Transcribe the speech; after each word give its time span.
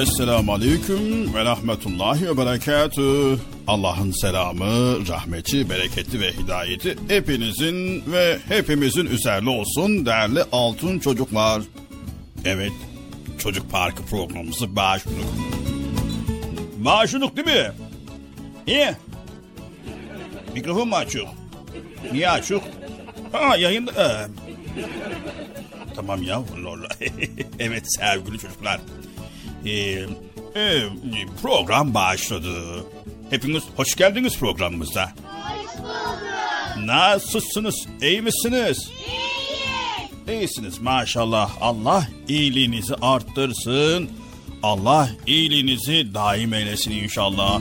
Esselamu 0.00 0.52
Aleyküm 0.52 1.34
ve 1.34 1.44
Rahmetullahi 1.44 2.28
ve 2.28 2.36
Berekatüh. 2.36 3.38
Allah'ın 3.66 4.10
selamı, 4.10 5.06
rahmeti, 5.08 5.70
bereketi 5.70 6.20
ve 6.20 6.32
hidayeti 6.32 6.96
hepinizin 7.08 8.02
ve 8.12 8.38
hepimizin 8.48 9.06
üzerine 9.06 9.50
olsun 9.50 10.06
değerli 10.06 10.40
altın 10.52 10.98
çocuklar. 10.98 11.62
Evet, 12.44 12.72
Çocuk 13.38 13.70
Parkı 13.70 14.02
programımızı 14.02 14.76
başladık. 14.76 15.24
Başladık 16.76 17.36
değil 17.36 17.46
mi? 17.46 17.72
İyi. 18.66 18.90
Mikrofon 20.54 20.88
mu 20.88 20.96
açık? 20.96 21.22
Niye 22.12 22.30
açık? 22.30 22.60
Ha 23.32 23.56
yayında... 23.56 23.92
Ee. 23.92 24.26
Tamam 25.96 26.22
ya. 26.22 26.42
lol. 26.64 26.78
evet 27.58 27.84
sevgili 27.98 28.38
çocuklar. 28.38 28.80
Ee, 29.66 30.06
e, 30.54 30.82
program 31.42 31.94
başladı. 31.94 32.84
Hepiniz 33.30 33.62
hoş 33.76 33.94
geldiniz 33.94 34.38
programımıza. 34.38 35.04
Hoş 35.04 35.78
bulduk. 35.78 36.86
Nasılsınız? 36.86 37.86
İyi 38.02 38.22
misiniz? 38.22 38.90
İyi. 39.08 40.36
İyisiniz 40.38 40.78
maşallah. 40.78 41.50
Allah 41.60 42.08
iyiliğinizi 42.28 42.94
arttırsın. 42.94 44.10
Allah 44.62 45.08
iyiliğinizi 45.26 46.14
daim 46.14 46.54
eylesin 46.54 46.90
inşallah. 46.90 47.60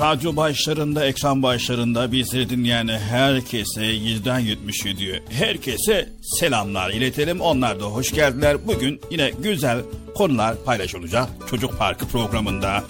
Radyo 0.00 0.36
başlarında, 0.36 1.06
ekran 1.06 1.42
başlarında 1.42 2.12
bizleri 2.12 2.50
dinleyen 2.50 2.88
herkese 2.88 3.82
7'den 3.82 4.40
77'ye 4.40 5.22
herkese 5.30 6.08
selamlar 6.22 6.90
iletelim. 6.90 7.40
Onlar 7.40 7.80
da 7.80 7.84
hoş 7.84 8.12
geldiler. 8.14 8.66
Bugün 8.66 9.00
yine 9.10 9.30
güzel 9.42 9.78
konular 10.14 10.56
paylaşılacak 10.64 11.28
Çocuk 11.50 11.78
Parkı 11.78 12.08
programında. 12.08 12.84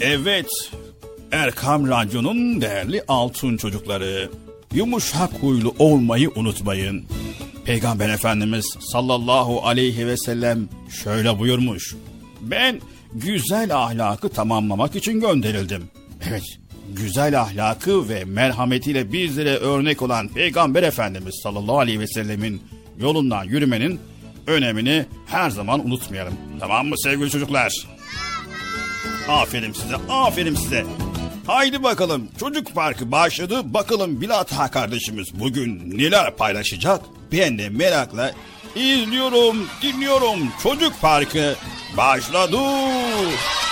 Evet, 0.00 0.50
Erkam 1.32 1.88
Radyo'nun 1.88 2.60
değerli 2.60 3.02
altın 3.08 3.56
çocukları. 3.56 4.30
Yumuşak 4.74 5.32
huylu 5.32 5.74
olmayı 5.78 6.30
unutmayın. 6.34 7.04
Peygamber 7.64 8.08
Efendimiz 8.08 8.76
sallallahu 8.80 9.66
aleyhi 9.66 10.06
ve 10.06 10.16
sellem 10.16 10.68
şöyle 11.02 11.38
buyurmuş. 11.38 11.94
Ben 12.40 12.80
güzel 13.14 13.76
ahlakı 13.76 14.28
tamamlamak 14.28 14.96
için 14.96 15.20
gönderildim. 15.20 15.84
Evet, 16.28 16.42
güzel 16.96 17.40
ahlakı 17.40 18.08
ve 18.08 18.24
merhametiyle 18.24 19.12
bizlere 19.12 19.56
örnek 19.56 20.02
olan 20.02 20.28
Peygamber 20.28 20.82
Efendimiz 20.82 21.40
sallallahu 21.42 21.78
aleyhi 21.78 22.00
ve 22.00 22.06
sellemin 22.06 22.62
yolundan 23.00 23.44
yürümenin 23.44 24.00
önemini 24.50 25.06
her 25.26 25.50
zaman 25.50 25.86
unutmayalım. 25.86 26.34
Tamam 26.60 26.86
mı 26.86 26.94
sevgili 26.98 27.30
çocuklar? 27.30 27.72
Aferin 29.28 29.72
size, 29.72 29.94
aferin 30.08 30.54
size. 30.54 30.84
Haydi 31.46 31.82
bakalım 31.82 32.28
çocuk 32.40 32.74
parkı 32.74 33.12
başladı. 33.12 33.60
Bakalım 33.64 34.20
Bilata 34.20 34.70
kardeşimiz 34.70 35.40
bugün 35.40 35.98
neler 35.98 36.36
paylaşacak? 36.36 37.00
Ben 37.32 37.58
de 37.58 37.68
merakla 37.68 38.32
izliyorum, 38.76 39.66
dinliyorum. 39.82 40.38
Çocuk 40.62 41.00
parkı 41.00 41.56
başladı. 41.96 42.56
Çocuk 42.56 43.69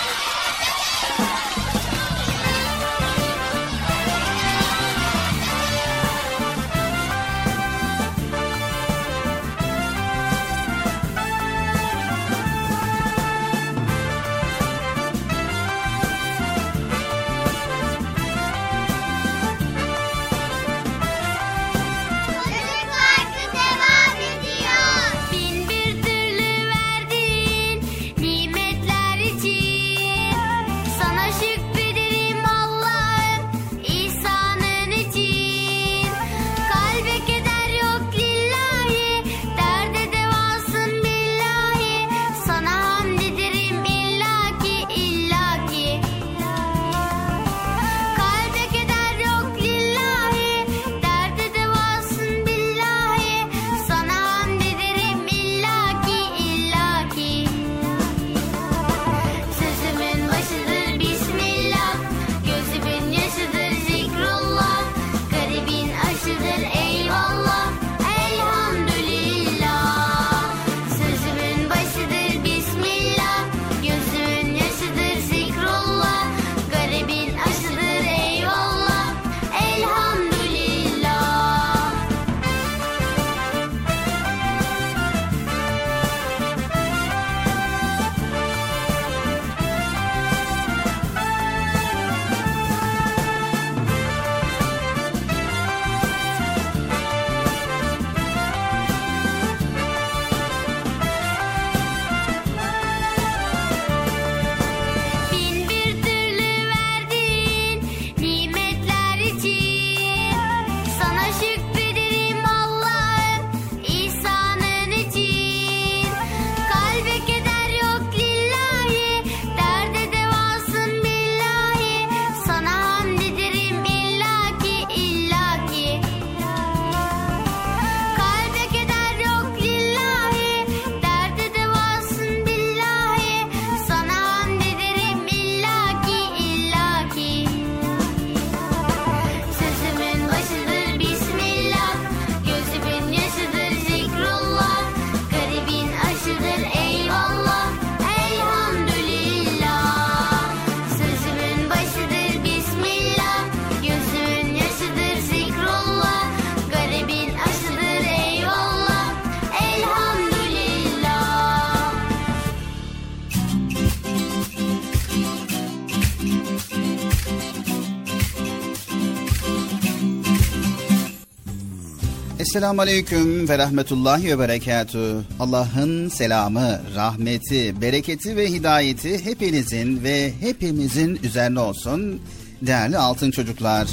Esselamu 172.58 172.80
Aleyküm 172.80 173.48
ve 173.48 173.58
Rahmetullahi 173.58 174.28
ve 174.28 174.38
Berekatü. 174.38 175.16
Allah'ın 175.40 176.08
selamı, 176.08 176.80
rahmeti, 176.94 177.80
bereketi 177.80 178.36
ve 178.36 178.50
hidayeti 178.50 179.24
hepinizin 179.24 180.04
ve 180.04 180.32
hepimizin 180.40 181.20
üzerine 181.22 181.60
olsun. 181.60 182.20
Değerli 182.62 182.98
altın 182.98 183.30
çocuklar, 183.30 183.88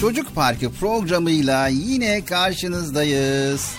Çocuk 0.00 0.34
Parkı 0.34 0.72
programıyla 0.72 1.68
yine 1.68 2.24
karşınızdayız. 2.24 3.70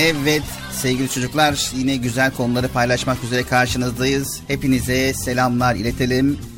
Evet 0.00 0.42
sevgili 0.72 1.08
çocuklar 1.08 1.70
yine 1.76 1.96
güzel 1.96 2.30
konuları 2.32 2.68
paylaşmak 2.68 3.24
üzere 3.24 3.42
karşınızdayız. 3.42 4.40
Hepinize 4.48 5.14
selamlar 5.14 5.74
iletelim. 5.74 6.55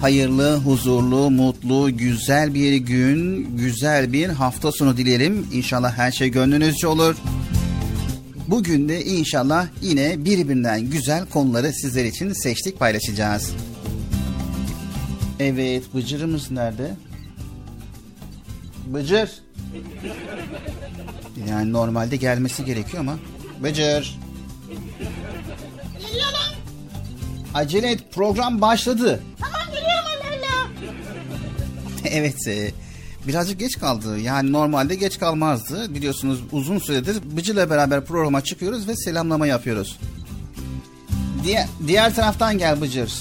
Hayırlı, 0.00 0.56
huzurlu, 0.56 1.30
mutlu, 1.30 1.96
güzel 1.96 2.54
bir 2.54 2.76
gün, 2.76 3.48
güzel 3.56 4.12
bir 4.12 4.28
hafta 4.28 4.72
sonu 4.72 4.96
dileyelim. 4.96 5.46
İnşallah 5.52 5.92
her 5.98 6.12
şey 6.12 6.28
gönlünüzce 6.28 6.86
olur. 6.86 7.16
Bugün 8.48 8.88
de 8.88 9.04
inşallah 9.04 9.66
yine 9.82 10.24
birbirinden 10.24 10.90
güzel 10.90 11.26
konuları 11.26 11.72
sizler 11.72 12.04
için 12.04 12.32
seçtik 12.32 12.78
paylaşacağız. 12.78 13.52
Evet, 15.40 15.94
Bıcır'ımız 15.94 16.50
nerede? 16.50 16.90
Bıcır. 18.86 19.30
Yani 21.48 21.72
normalde 21.72 22.16
gelmesi 22.16 22.64
gerekiyor 22.64 23.00
ama. 23.00 23.18
Bıcır. 23.62 24.18
Acele 27.54 27.90
et 27.90 28.12
program 28.12 28.60
başladı. 28.60 29.22
Tamam. 29.40 29.59
evet 32.10 32.48
e, 32.48 32.70
birazcık 33.26 33.58
geç 33.60 33.78
kaldı. 33.78 34.18
Yani 34.18 34.52
normalde 34.52 34.94
geç 34.94 35.18
kalmazdı. 35.18 35.94
Biliyorsunuz 35.94 36.40
uzun 36.52 36.78
süredir 36.78 37.36
Bıcır'la 37.36 37.70
beraber 37.70 38.04
programa 38.04 38.44
çıkıyoruz 38.44 38.88
ve 38.88 38.96
selamlama 38.96 39.46
yapıyoruz. 39.46 39.98
Diğer, 41.44 41.66
diğer 41.86 42.14
taraftan 42.14 42.58
gel 42.58 42.80
Bıcır. 42.80 43.12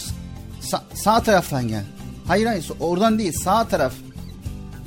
Sa- 0.61 0.95
sağ 0.95 1.23
taraftan 1.23 1.67
gel. 1.67 1.83
Hayır 2.27 2.45
hayır 2.45 2.65
oradan 2.79 3.19
değil 3.19 3.33
sağ 3.43 3.67
taraf. 3.67 3.93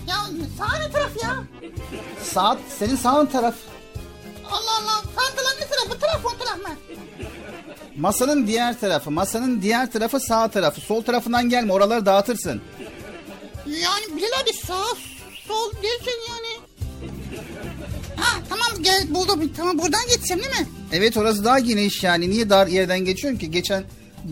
Ya 0.09 0.17
sağ 0.59 0.91
taraf 0.93 1.11
ya? 1.23 1.37
Sağ, 2.25 2.59
senin 2.79 2.97
sağın 2.97 3.27
taraf. 3.27 3.55
Allah 4.51 4.57
Allah. 4.83 5.03
Sağ 5.03 5.37
taraf 5.37 5.53
ne 5.61 5.67
taraf? 5.67 5.91
Bu 5.91 5.99
taraf 5.99 6.27
o 6.27 6.39
taraf 6.39 6.59
mı? 6.59 6.75
Masanın 7.97 8.47
diğer 8.47 8.81
tarafı. 8.81 9.11
Masanın 9.11 9.63
diğer 9.63 9.93
tarafı 9.93 10.21
sağ 10.21 10.49
tarafı. 10.49 10.81
Sol 10.81 11.03
tarafından 11.03 11.49
gelme 11.49 11.73
oraları 11.73 12.07
dağıtırsın. 12.07 12.61
Yani 13.67 14.17
Bilal 14.17 14.41
abi 14.43 14.53
sağ 14.53 14.85
sol 15.49 15.73
derken 15.73 16.19
yani. 16.29 16.61
Ha 18.17 18.39
tamam 18.49 18.83
gel 18.83 19.15
buldum. 19.15 19.53
Tamam 19.57 19.79
buradan 19.79 20.07
geçeceğim 20.09 20.43
değil 20.43 20.61
mi? 20.61 20.69
Evet 20.93 21.17
orası 21.17 21.45
daha 21.45 21.59
geniş 21.59 22.03
yani. 22.03 22.31
Niye 22.31 22.51
dar 22.51 22.67
yerden 22.67 22.99
geçiyorsun 23.01 23.39
ki? 23.41 23.51
Geçen 23.51 23.85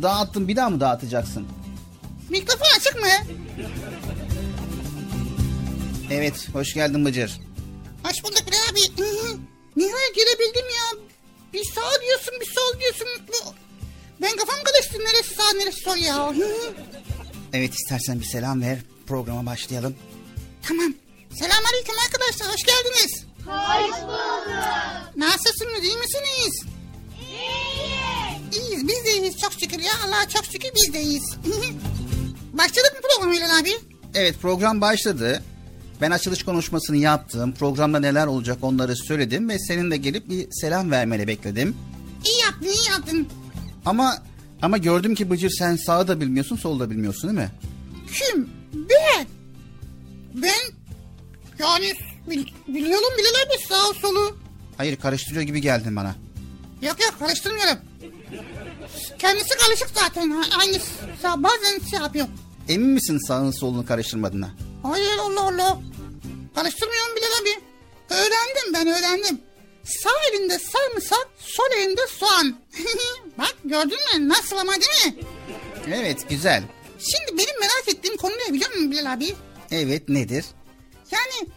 dağıttın 0.02 0.48
bir 0.48 0.56
daha 0.56 0.70
mı 0.70 0.80
dağıtacaksın? 0.80 1.46
Mikrofon 2.30 2.66
açık 2.78 2.94
mı? 2.96 3.34
Evet 6.10 6.48
hoş 6.52 6.74
geldin 6.74 7.04
Bıcır. 7.04 7.40
Hoş 8.04 8.24
bulduk 8.24 8.42
Bilal 8.46 8.58
abi. 8.72 8.80
Nihayet 9.76 10.14
gelebildim 10.14 10.66
ya. 10.76 11.00
Bir 11.52 11.64
sağ 11.64 12.00
diyorsun 12.02 12.34
bir 12.40 12.46
sol 12.46 12.80
diyorsun. 12.80 13.06
Bu- 13.28 13.54
Ben 14.22 14.36
kafam 14.36 14.56
karıştı. 14.64 14.98
Neresi 14.98 15.34
sağ 15.34 15.52
neresi 15.56 15.80
sol 15.80 15.96
ya. 15.96 16.34
Evet 17.52 17.74
istersen 17.74 18.20
bir 18.20 18.24
selam 18.24 18.62
ver. 18.62 18.78
Programa 19.10 19.46
başlayalım. 19.46 19.94
Tamam. 20.62 20.94
Selamünaleyküm 21.30 21.94
arkadaşlar. 22.06 22.48
Hoş 22.54 22.62
geldiniz. 22.62 23.24
Hoş 23.46 24.02
bulduk. 24.02 25.16
Nasılsınız? 25.16 25.84
iyi 25.84 25.96
misiniz? 25.96 26.64
İyi. 27.20 28.60
İyiyiz. 28.60 28.88
Biz 28.88 29.04
de 29.04 29.18
iyiyiz. 29.18 29.36
Çok 29.36 29.52
şükür 29.52 29.78
ya. 29.78 29.92
Allah'a 30.06 30.28
çok 30.28 30.44
şükür 30.44 30.68
biz 30.76 30.94
de 30.94 31.02
iyiyiz. 31.02 31.36
Başladık 32.52 32.92
mı 32.94 33.00
programa 33.02 33.32
Bilal 33.36 33.58
abi? 33.60 33.70
Evet 34.14 34.36
program 34.42 34.80
başladı. 34.80 35.42
Ben 36.00 36.10
açılış 36.10 36.42
konuşmasını 36.42 36.96
yaptım. 36.96 37.54
Programda 37.54 38.00
neler 38.00 38.26
olacak 38.26 38.58
onları 38.62 38.96
söyledim 38.96 39.48
ve 39.48 39.58
senin 39.58 39.90
de 39.90 39.96
gelip 39.96 40.28
bir 40.28 40.48
selam 40.50 40.90
vermeni 40.90 41.28
bekledim. 41.28 41.76
İyi 42.24 42.40
yaptın, 42.40 42.66
iyi 42.66 42.88
yaptın. 42.90 43.28
Ama 43.86 44.22
ama 44.62 44.78
gördüm 44.78 45.14
ki 45.14 45.30
Bıcır 45.30 45.50
sen 45.50 45.76
sağı 45.76 46.08
da 46.08 46.20
bilmiyorsun, 46.20 46.56
solu 46.56 46.80
da 46.80 46.90
bilmiyorsun 46.90 47.30
değil 47.30 47.48
mi? 47.48 47.52
Kim? 48.14 48.59
Ben. 48.74 49.26
Ben 50.34 50.60
yani 51.58 51.94
bil, 52.26 52.46
biliyorum 52.68 53.10
Bilal 53.18 53.42
abi 53.46 53.64
sağ 53.68 53.92
solu. 54.00 54.36
Hayır 54.76 54.96
karıştırıyor 54.96 55.42
gibi 55.42 55.60
geldin 55.60 55.96
bana. 55.96 56.14
Yok 56.82 56.96
yok 57.00 57.14
karıştırmıyorum. 57.18 57.76
Kendisi 59.18 59.58
karışık 59.58 59.88
zaten. 59.94 60.44
Aynı 60.60 60.78
sağ 61.22 61.42
bazen 61.42 61.80
şey 61.90 61.98
yapıyor. 61.98 62.26
Emin 62.68 62.88
misin 62.88 63.18
sağın 63.26 63.50
solunu 63.50 63.86
karıştırmadığına? 63.86 64.50
Hayır 64.82 65.18
Allah 65.18 65.42
Allah. 65.42 65.80
Karıştırmıyorum 66.54 67.16
Bilal 67.16 67.40
abi. 67.42 67.64
Öğrendim 68.10 68.74
ben 68.74 68.86
öğrendim. 68.86 69.40
Sağ 69.84 70.10
elinde 70.32 70.58
sarımsak, 70.58 71.28
sol 71.38 71.78
elinde 71.78 72.00
soğan. 72.18 72.56
Bak 73.38 73.56
gördün 73.64 73.98
mü? 74.20 74.28
Nasıl 74.28 74.56
ama 74.56 74.72
değil 74.72 75.14
mi? 75.16 75.22
Evet 75.94 76.28
güzel. 76.28 76.62
Şimdi 77.00 77.38
benim 77.38 77.60
merak 77.60 77.88
ettiğim 77.88 78.16
konu 78.16 78.32
ne 78.32 78.54
biliyor 78.54 78.70
musun 78.70 78.90
Bilal 78.90 79.12
abi? 79.12 79.34
Evet 79.70 80.08
nedir? 80.08 80.44
Yani 81.10 81.50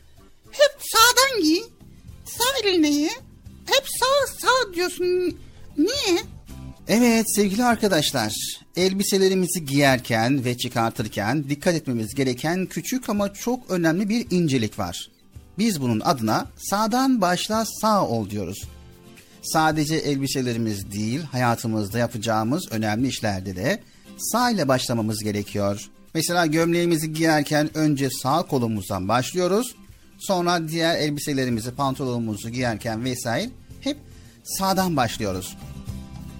hep 0.52 0.72
sağdan 0.80 1.44
giy, 1.44 1.62
sağ 2.26 2.68
eline 2.68 2.90
ye. 2.90 3.10
Hep 3.66 3.86
sağ 4.00 4.28
sağ 4.42 4.74
diyorsun. 4.74 5.38
Niye? 5.78 6.20
Evet 6.88 7.26
sevgili 7.36 7.64
arkadaşlar, 7.64 8.34
elbiselerimizi 8.76 9.66
giyerken 9.66 10.46
ve 10.46 10.58
çıkartırken 10.58 11.50
dikkat 11.50 11.76
etmemiz 11.76 12.16
gereken 12.16 12.66
küçük 12.66 13.10
ama 13.10 13.34
çok 13.34 13.72
önemli 13.72 14.10
bir 14.10 14.28
incelik 14.32 14.80
var. 14.80 15.10
Biz 15.58 15.82
bunun 15.82 16.00
adına 16.00 16.48
sağdan 16.58 17.22
başla 17.22 17.66
sağ 17.82 18.08
ol 18.08 18.30
diyoruz. 18.30 18.64
Sadece 19.44 19.96
elbiselerimiz 19.96 20.92
değil, 20.92 21.22
hayatımızda 21.22 21.98
yapacağımız 21.98 22.72
önemli 22.72 23.08
işlerde 23.08 23.56
de 23.56 23.80
sağ 24.17 24.51
ile 24.51 24.67
başlamamız 24.67 25.24
gerekiyor. 25.24 25.89
Mesela 26.13 26.46
gömleğimizi 26.46 27.13
giyerken 27.13 27.77
önce 27.77 28.10
sağ 28.10 28.41
kolumuzdan 28.41 29.08
başlıyoruz. 29.08 29.75
Sonra 30.20 30.67
diğer 30.67 30.96
elbiselerimizi, 30.98 31.72
pantolonumuzu 31.75 32.50
giyerken 32.50 33.03
vesaire 33.03 33.50
hep 33.82 33.98
sağdan 34.43 34.98
başlıyoruz. 34.98 35.58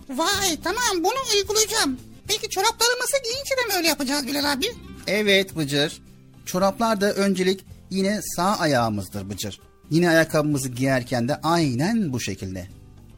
Vay 0.09 0.57
tamam 0.63 1.03
bunu 1.03 1.37
uygulayacağım. 1.37 1.97
Peki 2.27 2.49
çoraplarımızı 2.49 3.17
giyince 3.23 3.55
de 3.57 3.67
mi 3.67 3.73
öyle 3.77 3.87
yapacağız 3.87 4.27
Bilal 4.27 4.51
abi? 4.51 4.65
Evet 5.07 5.55
Bıcır. 5.55 6.01
Çoraplar 6.45 7.01
da 7.01 7.13
öncelik 7.13 7.65
yine 7.89 8.19
sağ 8.35 8.57
ayağımızdır 8.57 9.29
Bıcır. 9.29 9.59
Yine 9.89 10.09
ayakkabımızı 10.09 10.69
giyerken 10.69 11.27
de 11.27 11.35
aynen 11.43 12.13
bu 12.13 12.21
şekilde. 12.21 12.67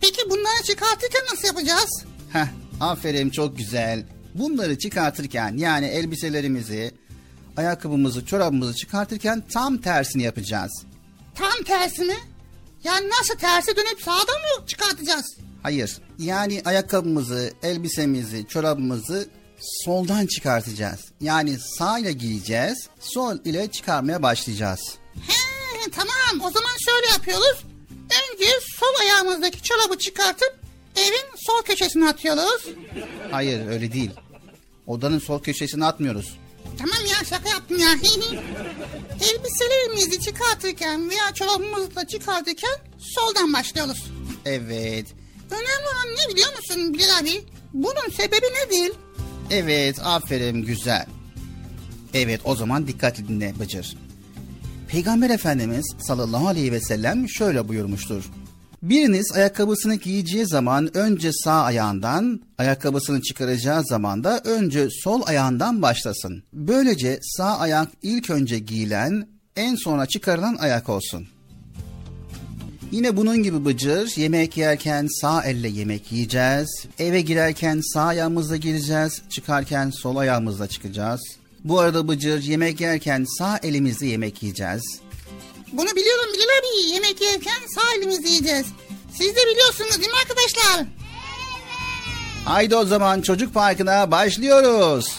Peki 0.02 0.30
bunları 0.30 0.64
çıkartırken 0.64 1.22
nasıl 1.32 1.48
yapacağız? 1.48 2.06
Heh, 2.34 2.48
aferin 2.80 3.30
çok 3.30 3.58
güzel. 3.58 4.04
Bunları 4.36 4.80
çıkartırken 4.80 5.58
yani 5.58 5.86
elbiselerimizi, 5.86 6.92
ayakkabımızı, 7.58 8.26
çorabımızı 8.26 8.76
çıkartırken 8.76 9.44
tam 9.54 9.78
tersini 9.78 10.24
yapacağız. 10.24 10.86
Tam 11.36 11.64
tersi 11.66 12.02
mi? 12.04 12.16
Yani 12.84 13.10
nasıl 13.10 13.36
tersi 13.36 13.76
dönüp 13.76 14.02
sağdan 14.02 14.20
mı 14.42 14.68
çıkartacağız? 14.68 15.38
Hayır, 15.64 15.98
yani 16.20 16.62
ayakkabımızı, 16.66 17.54
elbisemizi, 17.64 18.48
çorabımızı 18.48 19.30
soldan 19.60 20.26
çıkartacağız. 20.26 21.00
Yani 21.22 21.58
sağ 21.60 22.00
ile 22.00 22.12
giyeceğiz, 22.12 22.90
sol 23.00 23.38
ile 23.46 23.72
çıkarmaya 23.72 24.24
başlayacağız. 24.24 24.80
He 25.28 25.92
tamam 25.92 26.48
o 26.48 26.52
zaman 26.52 26.72
şöyle 26.86 27.08
yapıyoruz. 27.14 27.64
Önce 28.04 28.46
sol 28.80 29.02
ayağımızdaki 29.02 29.62
çorabı 29.62 29.98
çıkartıp 29.98 30.60
evin 30.96 31.38
sol 31.48 31.62
köşesine 31.66 32.10
atıyoruz. 32.10 32.66
Hayır, 33.32 33.68
öyle 33.68 33.94
değil. 33.94 34.12
Odanın 34.88 35.20
sol 35.20 35.42
köşesine 35.42 35.86
atmıyoruz. 35.86 36.38
Tamam 36.78 36.98
ya 37.10 37.26
şaka 37.26 37.50
yaptım 37.50 37.80
ya. 37.80 37.90
Elbiselerimizi 39.14 40.20
çıkartırken 40.22 41.10
veya 41.10 41.34
çorabımızı 41.34 41.96
da 41.96 42.08
çıkartırken 42.08 42.76
soldan 43.00 43.54
başlıyoruz. 43.54 44.12
Evet. 44.46 45.06
Önemli 45.52 45.88
olan 45.94 46.16
ne 46.16 46.34
biliyor 46.34 46.50
musun 46.58 46.94
Bilal 46.94 47.20
abi? 47.20 47.44
Bunun 47.74 48.12
sebebi 48.12 48.46
nedir? 48.46 48.92
Evet, 49.52 50.00
aferin, 50.04 50.62
güzel. 50.62 51.06
Evet, 52.14 52.42
o 52.44 52.56
zaman 52.56 52.88
dikkatli 52.88 53.28
dinle 53.28 53.54
Bıcır. 53.60 53.98
Peygamber 54.88 55.30
Efendimiz 55.30 55.96
sallallahu 56.08 56.48
aleyhi 56.48 56.72
ve 56.72 56.82
sellem 56.82 57.30
şöyle 57.30 57.68
buyurmuştur. 57.68 58.24
Biriniz 58.84 59.32
ayakkabısını 59.36 59.96
giyeceği 59.96 60.46
zaman 60.48 60.98
önce 60.98 61.32
sağ 61.34 61.64
ayağından, 61.64 62.42
ayakkabısını 62.58 63.22
çıkaracağı 63.22 63.84
zaman 63.86 64.24
da 64.24 64.40
önce 64.40 64.88
sol 65.04 65.22
ayağından 65.26 65.82
başlasın. 65.82 66.44
Böylece 66.54 67.20
sağ 67.22 67.58
ayak 67.58 67.88
ilk 68.02 68.30
önce 68.30 68.60
giyilen, 68.60 69.28
en 69.56 69.76
sonra 69.76 70.06
çıkarılan 70.06 70.56
ayak 70.56 70.90
olsun. 70.90 71.28
Yine 72.92 73.18
bunun 73.18 73.44
gibi 73.44 73.66
Bıcır, 73.66 74.14
yemek 74.18 74.58
yerken 74.58 75.08
sağ 75.22 75.44
elle 75.44 75.68
yemek 75.68 76.12
yiyeceğiz. 76.12 76.86
Eve 77.00 77.22
girerken 77.22 77.82
sağ 77.94 78.04
ayağımızla 78.04 78.56
gireceğiz, 78.56 79.22
çıkarken 79.30 79.90
sol 79.90 80.16
ayağımızla 80.16 80.68
çıkacağız. 80.68 81.22
Bu 81.64 81.80
arada 81.80 82.08
Bıcır, 82.08 82.44
yemek 82.44 82.82
yerken 82.82 83.26
sağ 83.38 83.58
elimizle 83.58 84.08
yemek 84.08 84.44
yiyeceğiz. 84.44 84.84
Bunu 85.78 85.96
biliyorum 85.96 86.26
Bilal 86.34 86.46
abi. 86.60 86.90
Yemek 86.94 87.22
yerken 87.22 87.62
sağ 87.76 87.94
elimizi 87.98 88.28
yiyeceğiz. 88.28 88.66
Siz 89.18 89.36
de 89.36 89.40
biliyorsunuz 89.52 90.00
değil 90.00 90.12
mi 90.12 90.18
arkadaşlar? 90.22 90.86
Haydi 92.46 92.76
o 92.76 92.86
zaman 92.86 93.22
çocuk 93.22 93.54
parkına 93.54 94.12
başlıyoruz. 94.12 95.16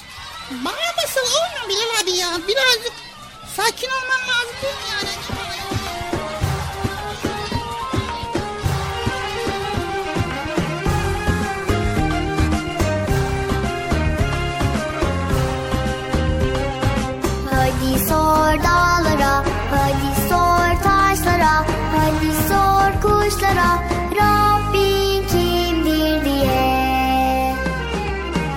Bağırmasın 0.50 1.20
olmuyor 1.20 1.68
Bilal 1.68 2.02
abi 2.02 2.10
ya. 2.18 2.28
Birazcık 2.48 2.92
sakin 3.56 3.88
olman 3.88 4.20
lazım 4.28 4.56
değil 4.62 4.74
mi 4.74 4.80
yani? 4.92 5.10
Hadi 17.50 17.98
sor 18.08 18.62
dağlara, 18.64 19.44
sor 23.26 23.32
kuşlara, 23.32 23.82
Rabbin 24.16 25.26
kimdir 25.28 26.24
diye. 26.24 27.54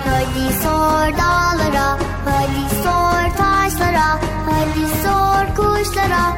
Hadi 0.06 0.54
sor 0.64 1.18
dağlara, 1.18 1.98
hadi 2.26 2.76
sor 2.84 3.38
taşlara, 3.38 4.20
hadi 4.46 4.86
sor 5.04 5.56
kuşlara, 5.56 6.38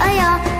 güneş 0.00 0.08
aya, 0.08 0.59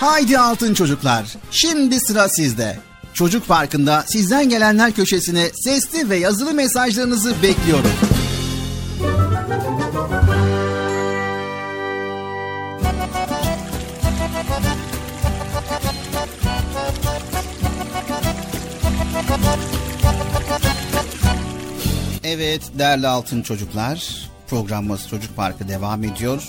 Haydi 0.00 0.38
altın 0.38 0.74
çocuklar, 0.74 1.36
şimdi 1.50 2.00
sıra 2.00 2.28
sizde. 2.28 2.78
Çocuk 3.14 3.48
Parkı'nda 3.48 4.04
sizden 4.06 4.48
gelenler 4.48 4.92
köşesine 4.92 5.50
sesli 5.54 6.10
ve 6.10 6.16
yazılı 6.16 6.54
mesajlarınızı 6.54 7.42
bekliyorum. 7.42 7.90
Evet 22.24 22.62
değerli 22.78 23.08
altın 23.08 23.42
çocuklar, 23.42 24.28
programımız 24.46 25.08
Çocuk 25.08 25.36
Parkı 25.36 25.68
devam 25.68 26.04
ediyor. 26.04 26.42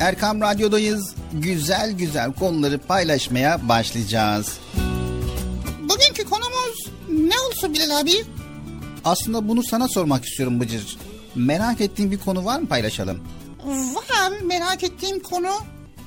Erkam 0.00 0.40
Radyo'dayız. 0.40 1.14
Güzel 1.32 1.92
güzel 1.92 2.32
konuları 2.32 2.78
paylaşmaya 2.78 3.68
başlayacağız. 3.68 4.58
Bugünkü 5.82 6.24
konumuz 6.24 6.86
ne 7.08 7.34
olsun 7.40 7.74
Bilal 7.74 8.00
abi? 8.00 8.24
Aslında 9.04 9.48
bunu 9.48 9.62
sana 9.62 9.88
sormak 9.88 10.24
istiyorum 10.24 10.60
Bıcır. 10.60 10.96
Merak 11.34 11.80
ettiğin 11.80 12.10
bir 12.10 12.18
konu 12.18 12.44
var 12.44 12.58
mı 12.60 12.68
paylaşalım? 12.68 13.20
Var 13.94 14.32
merak 14.44 14.82
ettiğim 14.84 15.20
konu. 15.20 15.50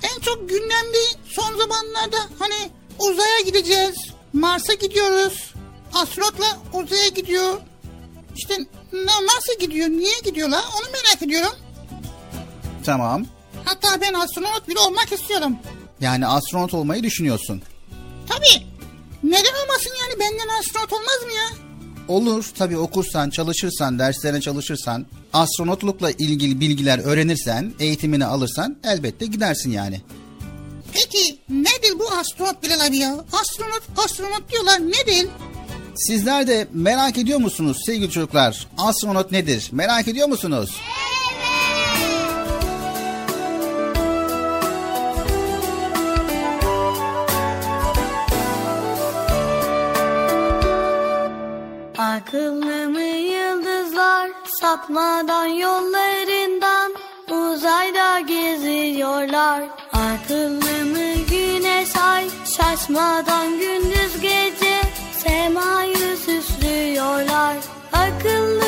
En 0.03 0.19
çok 0.21 0.49
gündemde 0.49 0.97
son 1.25 1.57
zamanlarda 1.57 2.17
hani 2.39 2.69
uzaya 2.99 3.41
gideceğiz. 3.45 3.95
Mars'a 4.33 4.73
gidiyoruz. 4.73 5.53
Astronotla 5.93 6.45
uzaya 6.73 7.07
gidiyor. 7.07 7.53
İşte 8.35 8.53
nasıl 9.03 9.59
gidiyor, 9.59 9.89
niye 9.89 10.19
gidiyorlar 10.25 10.63
onu 10.77 10.85
merak 10.91 11.21
ediyorum. 11.23 11.55
Tamam. 12.85 13.25
Hatta 13.65 14.01
ben 14.01 14.13
astronot 14.13 14.67
bile 14.69 14.79
olmak 14.79 15.11
istiyorum. 15.11 15.55
Yani 16.01 16.27
astronot 16.27 16.73
olmayı 16.73 17.03
düşünüyorsun. 17.03 17.61
Tabii. 18.29 18.65
Neden 19.23 19.53
olmasın 19.63 19.91
yani 20.01 20.19
benden 20.19 20.59
astronot 20.59 20.93
olmaz 20.93 21.23
mı 21.25 21.31
ya? 21.31 21.65
Olur 22.07 22.45
tabii 22.57 22.77
okursan, 22.77 23.29
çalışırsan, 23.29 23.99
derslerine 23.99 24.41
çalışırsan, 24.41 25.05
astronotlukla 25.33 26.11
ilgili 26.11 26.59
bilgiler 26.59 26.99
öğrenirsen, 26.99 27.73
eğitimini 27.79 28.25
alırsan 28.25 28.77
elbette 28.83 29.25
gidersin 29.25 29.71
yani. 29.71 30.01
Peki 30.93 31.39
nedir 31.49 31.99
bu 31.99 32.11
astronot 32.11 32.63
Bilal 32.63 32.85
abi 32.85 32.97
ya? 32.97 33.15
Astronot, 33.41 33.81
astronot 33.97 34.51
diyorlar 34.51 34.79
nedir? 34.79 35.27
Sizler 35.95 36.47
de 36.47 36.67
merak 36.73 37.17
ediyor 37.17 37.39
musunuz 37.39 37.77
sevgili 37.85 38.11
çocuklar? 38.11 38.67
Astronot 38.77 39.31
nedir? 39.31 39.69
Merak 39.71 40.07
ediyor 40.07 40.27
musunuz? 40.27 40.69
Akıllı 52.15 52.89
mı 52.89 53.01
yıldızlar 53.01 54.31
sapmadan 54.45 55.45
yollarından 55.45 56.91
uzayda 57.29 58.19
geziyorlar. 58.19 59.63
Akıllı 59.93 60.85
mı 60.85 61.13
güneş 61.29 61.95
ay 61.95 62.29
şaşmadan 62.57 63.59
gündüz 63.59 64.21
gece 64.21 64.81
semayı 65.17 66.17
süslüyorlar. 66.17 67.55
Akıllı 67.93 68.64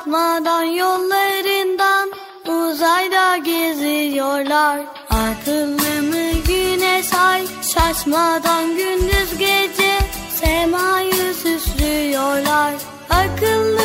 sapmadan 0.00 0.62
yollarından 0.62 2.10
uzayda 2.46 3.36
geziyorlar. 3.36 4.80
Akıllı 5.10 6.02
mı 6.02 6.40
güneş 6.48 7.14
ay 7.14 7.46
şaşmadan 7.62 8.76
gündüz 8.76 9.38
gece 9.38 9.98
semayı 10.34 11.34
süslüyorlar. 11.34 12.74
Akıllı 13.10 13.79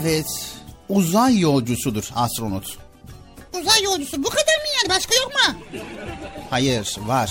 Evet, 0.00 0.54
uzay 0.88 1.38
yolcusudur 1.38 2.10
astronot. 2.14 2.78
Uzay 3.60 3.82
yolcusu 3.82 4.24
bu 4.24 4.28
kadar 4.28 4.42
mı 4.42 4.68
yani 4.82 4.96
başka 4.96 5.14
yok 5.14 5.32
mu? 5.34 5.80
Hayır, 6.50 6.96
var. 7.06 7.30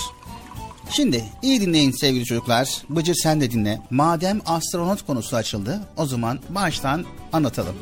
Şimdi 0.89 1.25
iyi 1.41 1.62
dinleyin 1.62 1.91
sevgili 1.91 2.25
çocuklar. 2.25 2.69
Bıcır 2.89 3.15
sen 3.15 3.41
de 3.41 3.51
dinle. 3.51 3.82
Madem 3.89 4.41
astronot 4.45 5.06
konusu 5.06 5.36
açıldı, 5.36 5.82
o 5.97 6.06
zaman 6.06 6.39
baştan 6.49 7.06
anlatalım. 7.34 7.75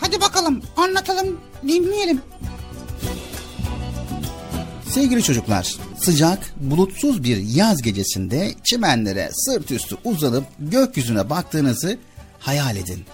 Hadi 0.00 0.20
bakalım 0.20 0.62
anlatalım 0.76 1.40
dinleyelim. 1.62 2.22
Sevgili 4.90 5.22
çocuklar, 5.22 5.76
sıcak, 6.00 6.54
bulutsuz 6.56 7.24
bir 7.24 7.36
yaz 7.36 7.82
gecesinde 7.82 8.54
çimenlere 8.64 9.30
sırt 9.32 9.70
üstü 9.70 9.96
uzanıp 10.04 10.44
gökyüzüne 10.58 11.30
baktığınızı 11.30 11.98
hayal 12.38 12.76
edin. 12.76 13.04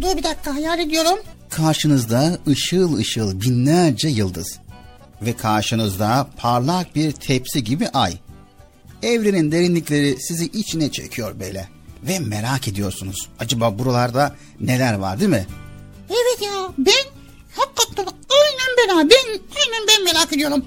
Dur 0.00 0.16
bir 0.16 0.22
dakika 0.22 0.54
hayal 0.54 0.78
ediyorum. 0.78 1.18
Karşınızda 1.50 2.38
ışıl 2.48 2.96
ışıl 2.96 3.40
binlerce 3.40 4.08
yıldız 4.08 4.58
ve 5.22 5.32
karşınızda 5.36 6.28
parlak 6.36 6.94
bir 6.94 7.12
tepsi 7.12 7.64
gibi 7.64 7.88
ay. 7.88 8.12
Evrenin 9.02 9.52
derinlikleri 9.52 10.16
sizi 10.20 10.44
içine 10.44 10.90
çekiyor 10.92 11.40
böyle 11.40 11.68
ve 12.02 12.18
merak 12.18 12.68
ediyorsunuz. 12.68 13.28
Acaba 13.38 13.78
buralarda 13.78 14.36
neler 14.60 14.94
var 14.94 15.20
değil 15.20 15.30
mi? 15.30 15.46
Evet 16.10 16.42
ya 16.42 16.72
ben 16.78 17.04
hakikaten 17.56 18.04
aynen 18.30 18.76
ben 18.78 18.96
abi. 18.96 19.10
Ben 19.10 19.30
aynen 19.32 19.86
ben 19.88 20.04
merak 20.04 20.32
ediyorum. 20.32 20.64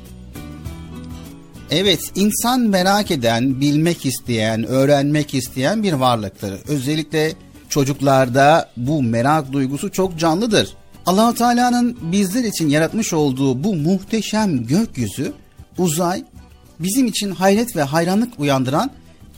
Evet, 1.71 1.99
insan 2.15 2.59
merak 2.59 3.11
eden, 3.11 3.61
bilmek 3.61 4.05
isteyen, 4.05 4.63
öğrenmek 4.63 5.33
isteyen 5.33 5.83
bir 5.83 5.93
varlıktır. 5.93 6.59
Özellikle 6.67 7.33
çocuklarda 7.69 8.69
bu 8.77 9.03
merak 9.03 9.51
duygusu 9.51 9.91
çok 9.91 10.19
canlıdır. 10.19 10.73
Allahu 11.05 11.35
Teala'nın 11.35 11.97
bizler 12.01 12.43
için 12.43 12.69
yaratmış 12.69 13.13
olduğu 13.13 13.63
bu 13.63 13.75
muhteşem 13.75 14.67
gökyüzü, 14.67 15.33
uzay 15.77 16.23
bizim 16.79 17.07
için 17.07 17.31
hayret 17.31 17.75
ve 17.75 17.83
hayranlık 17.83 18.39
uyandıran, 18.39 18.91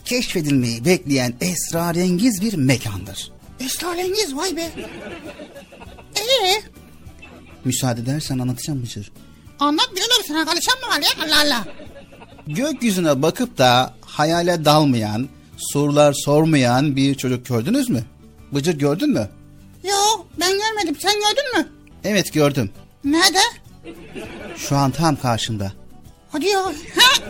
keşfedilmeyi 0.05 0.85
bekleyen 0.85 1.33
esrarengiz 1.41 2.41
bir 2.41 2.53
mekandır. 2.53 3.31
Esrarengiz 3.59 4.35
vay 4.35 4.55
be. 4.55 4.69
Ee, 6.15 6.61
Müsaade 7.65 8.01
edersen 8.01 8.39
anlatacağım 8.39 8.81
Bıcır. 8.83 9.11
anlat 9.59 9.89
biliyorum 9.91 10.15
sana 10.27 10.45
karışan 10.45 10.75
mı 10.79 10.87
var 10.95 11.01
ya 11.01 11.25
Allah 11.25 11.41
Allah. 11.45 11.65
Gökyüzüne 12.47 13.21
bakıp 13.21 13.57
da 13.57 13.93
hayale 14.01 14.65
dalmayan, 14.65 15.29
sorular 15.57 16.13
sormayan 16.13 16.95
bir 16.95 17.15
çocuk 17.15 17.45
gördünüz 17.45 17.89
mü? 17.89 18.03
Bıcır 18.51 18.79
gördün 18.79 19.09
mü? 19.09 19.29
Yok 19.83 20.27
ben 20.39 20.51
görmedim 20.51 20.95
sen 20.99 21.13
gördün 21.13 21.57
mü? 21.57 21.71
Evet 22.03 22.33
gördüm. 22.33 22.71
Nerede? 23.03 23.39
Şu 24.57 24.77
an 24.77 24.91
tam 24.91 25.15
karşımda. 25.15 25.71
Hadi 26.31 26.47
ya. 26.47 26.65
Ha? 26.65 27.25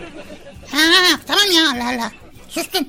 Ha, 0.71 1.19
tamam 1.27 1.45
ya 1.55 1.63
Allah 1.71 1.89
Allah. 1.89 2.11
Sustum. 2.49 2.87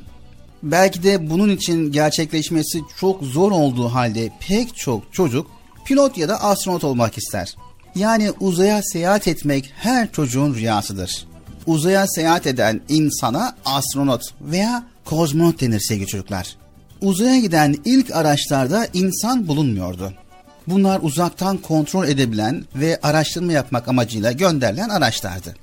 Belki 0.62 1.03
de 1.03 1.31
bunun 1.31 1.49
için 1.57 1.92
gerçekleşmesi 1.92 2.81
çok 3.01 3.23
zor 3.23 3.53
olduğu 3.53 3.88
halde 3.88 4.33
pek 4.49 4.77
çok 4.77 5.12
çocuk 5.14 5.51
pilot 5.85 6.18
ya 6.18 6.29
da 6.29 6.42
astronot 6.42 6.85
olmak 6.85 7.18
ister. 7.18 7.57
Yani 7.95 8.31
uzaya 8.40 8.83
seyahat 8.83 9.29
etmek 9.29 9.73
her 9.77 10.12
çocuğun 10.12 10.55
rüyasıdır. 10.55 11.27
Uzaya 11.66 12.07
seyahat 12.07 12.47
eden 12.47 12.81
insana 12.88 13.57
astronot 13.64 14.23
veya 14.40 14.87
kozmonot 15.05 15.61
denir 15.61 15.81
sevgili 15.81 16.07
çocuklar. 16.07 16.57
Uzaya 17.03 17.38
giden 17.38 17.77
ilk 17.85 18.17
araçlarda 18.17 18.87
insan 18.95 19.49
bulunmuyordu. 19.49 20.12
Bunlar 20.67 21.01
uzaktan 21.03 21.57
kontrol 21.57 22.09
edebilen 22.09 22.65
ve 22.75 22.99
araştırma 23.03 23.53
yapmak 23.53 23.88
amacıyla 23.88 24.33
gönderilen 24.33 24.88
araçlardı. 24.88 25.57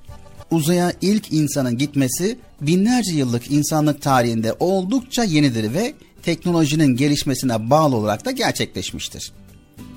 Uzaya 0.52 0.94
ilk 1.02 1.34
insanın 1.34 1.78
gitmesi 1.78 2.40
binlerce 2.62 3.12
yıllık 3.12 3.52
insanlık 3.52 4.02
tarihinde 4.02 4.56
oldukça 4.60 5.24
yenidir 5.24 5.74
ve 5.74 5.94
teknolojinin 6.24 6.96
gelişmesine 6.96 7.70
bağlı 7.70 7.96
olarak 7.96 8.26
da 8.26 8.32
gerçekleşmiştir. 8.32 9.32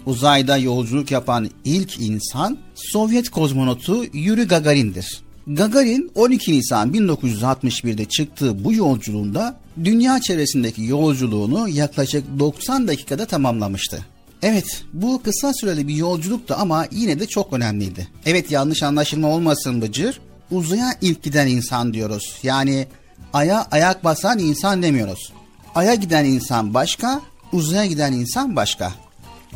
Uzayda 0.06 0.56
yolculuk 0.56 1.10
yapan 1.10 1.50
ilk 1.64 2.00
insan 2.00 2.58
Sovyet 2.74 3.28
kozmonotu 3.28 4.04
Yuri 4.12 4.44
Gagarin'dir. 4.44 5.22
Gagarin 5.46 6.10
12 6.14 6.52
Nisan 6.52 6.92
1961'de 6.92 8.04
çıktığı 8.04 8.64
bu 8.64 8.72
yolculuğunda 8.72 9.56
dünya 9.84 10.20
çevresindeki 10.20 10.84
yolculuğunu 10.84 11.68
yaklaşık 11.68 12.38
90 12.38 12.88
dakikada 12.88 13.26
tamamlamıştı. 13.26 14.06
Evet 14.42 14.84
bu 14.92 15.22
kısa 15.22 15.52
süreli 15.54 15.88
bir 15.88 15.94
yolculuktu 15.94 16.54
ama 16.58 16.86
yine 16.90 17.20
de 17.20 17.26
çok 17.26 17.52
önemliydi. 17.52 18.08
Evet 18.26 18.50
yanlış 18.50 18.82
anlaşılma 18.82 19.28
olmasın 19.28 19.82
Bıcır. 19.82 20.20
Uzaya 20.50 20.92
ilk 21.00 21.22
giden 21.22 21.46
insan 21.46 21.94
diyoruz. 21.94 22.38
Yani 22.42 22.86
aya 23.32 23.66
ayak 23.70 24.04
basan 24.04 24.38
insan 24.38 24.82
demiyoruz. 24.82 25.32
Aya 25.74 25.94
giden 25.94 26.24
insan 26.24 26.74
başka, 26.74 27.20
uzaya 27.52 27.86
giden 27.86 28.12
insan 28.12 28.56
başka. 28.56 28.92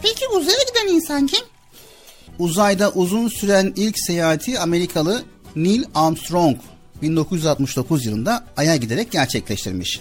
Peki 0.03 0.29
uzaya 0.37 0.59
giden 0.68 0.94
insan 0.94 1.27
kim? 1.27 1.40
Uzayda 2.38 2.90
uzun 2.90 3.29
süren 3.29 3.72
ilk 3.77 3.99
seyahati 3.99 4.61
Amerikalı 4.61 5.25
Neil 5.57 5.85
Armstrong 5.95 6.57
1969 7.03 8.07
yılında 8.07 8.45
Ay'a 8.57 8.77
giderek 8.77 9.11
gerçekleştirmiş. 9.11 10.01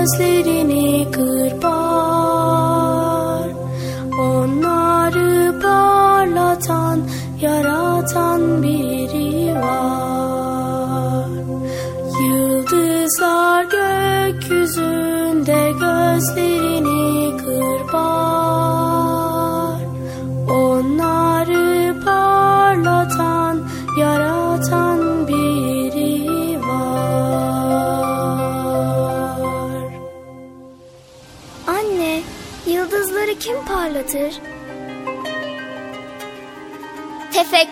was 0.02 0.18
leading 0.18 0.72
in. 0.72 0.81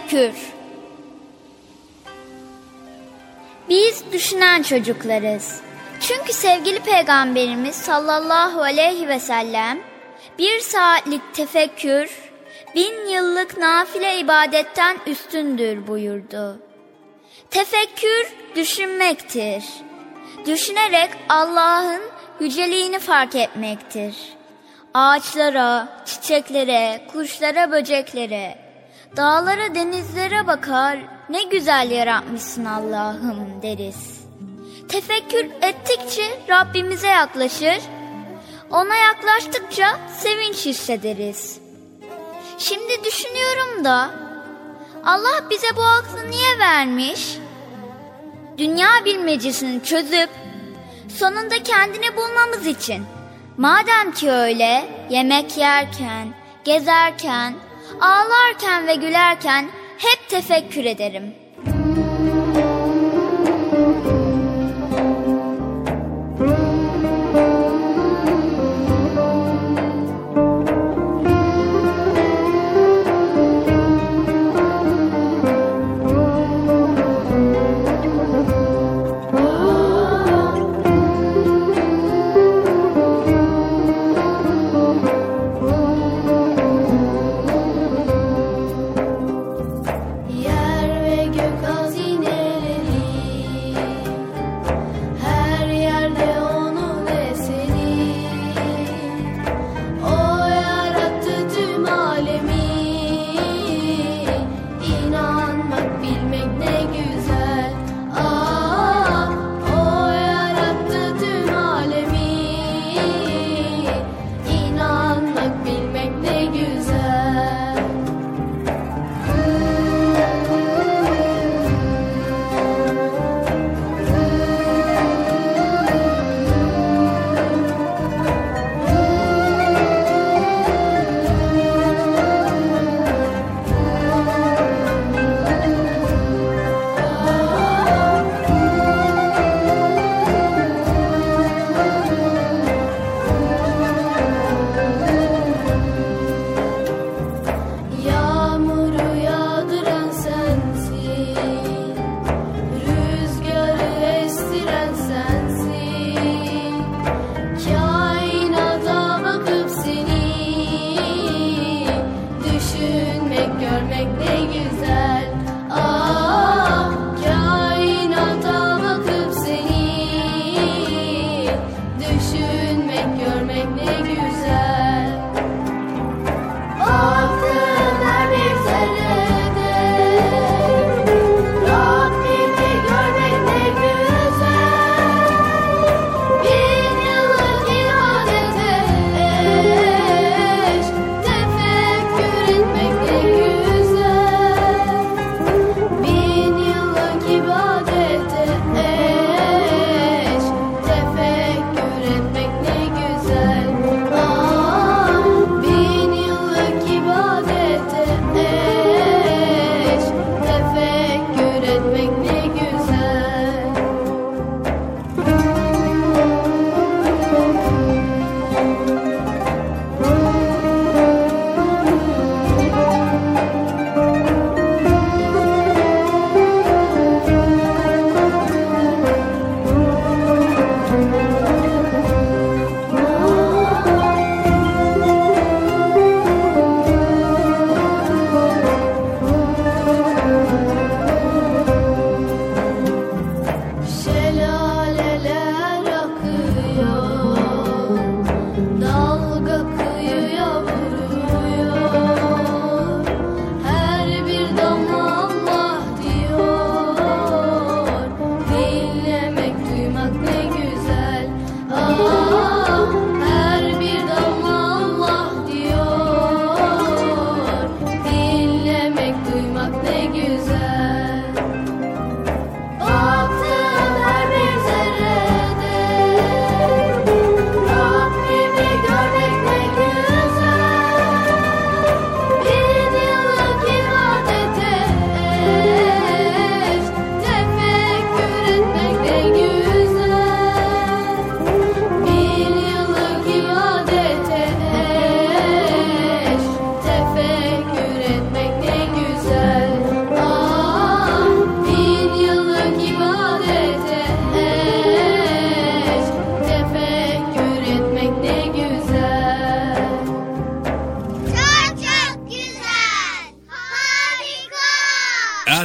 Tefekkür 0.09 0.53
Biz 3.69 4.03
düşünen 4.11 4.63
çocuklarız. 4.63 5.61
Çünkü 5.99 6.33
sevgili 6.33 6.79
peygamberimiz 6.79 7.75
sallallahu 7.75 8.61
aleyhi 8.61 9.07
ve 9.07 9.19
sellem 9.19 9.79
bir 10.39 10.59
saatlik 10.59 11.33
tefekkür 11.33 12.09
bin 12.75 13.07
yıllık 13.07 13.57
nafile 13.57 14.19
ibadetten 14.19 14.97
üstündür 15.07 15.87
buyurdu. 15.87 16.59
Tefekkür 17.49 18.33
düşünmektir. 18.55 19.63
Düşünerek 20.45 21.09
Allah'ın 21.29 22.01
yüceliğini 22.39 22.99
fark 22.99 23.35
etmektir. 23.35 24.15
Ağaçlara, 24.93 25.87
çiçeklere, 26.05 27.01
kuşlara, 27.13 27.71
böceklere, 27.71 28.68
dağlara, 29.17 29.75
denizlere 29.75 30.47
bakar, 30.47 30.99
ne 31.29 31.43
güzel 31.43 31.91
yaratmışsın 31.91 32.65
Allah'ım 32.65 33.61
deriz. 33.61 34.19
Tefekkür 34.89 35.45
ettikçe 35.61 36.39
Rabbimize 36.49 37.07
yaklaşır, 37.07 37.79
ona 38.71 38.95
yaklaştıkça 38.95 39.99
sevinç 40.17 40.65
hissederiz. 40.65 41.59
Şimdi 42.57 43.03
düşünüyorum 43.03 43.83
da 43.83 44.09
Allah 45.05 45.49
bize 45.49 45.67
bu 45.77 45.81
aklı 45.81 46.31
niye 46.31 46.59
vermiş? 46.59 47.37
Dünya 48.57 48.89
bilmecesini 49.05 49.83
çözüp 49.83 50.29
sonunda 51.17 51.63
kendini 51.63 52.17
bulmamız 52.17 52.67
için. 52.67 53.05
Madem 53.57 54.11
ki 54.11 54.31
öyle 54.31 54.89
yemek 55.09 55.57
yerken, 55.57 56.33
gezerken, 56.63 57.53
ağlarken 58.01 58.87
ve 58.87 58.95
gülerken 58.95 59.69
hep 59.97 60.29
tefekkür 60.29 60.85
ederim. 60.85 61.38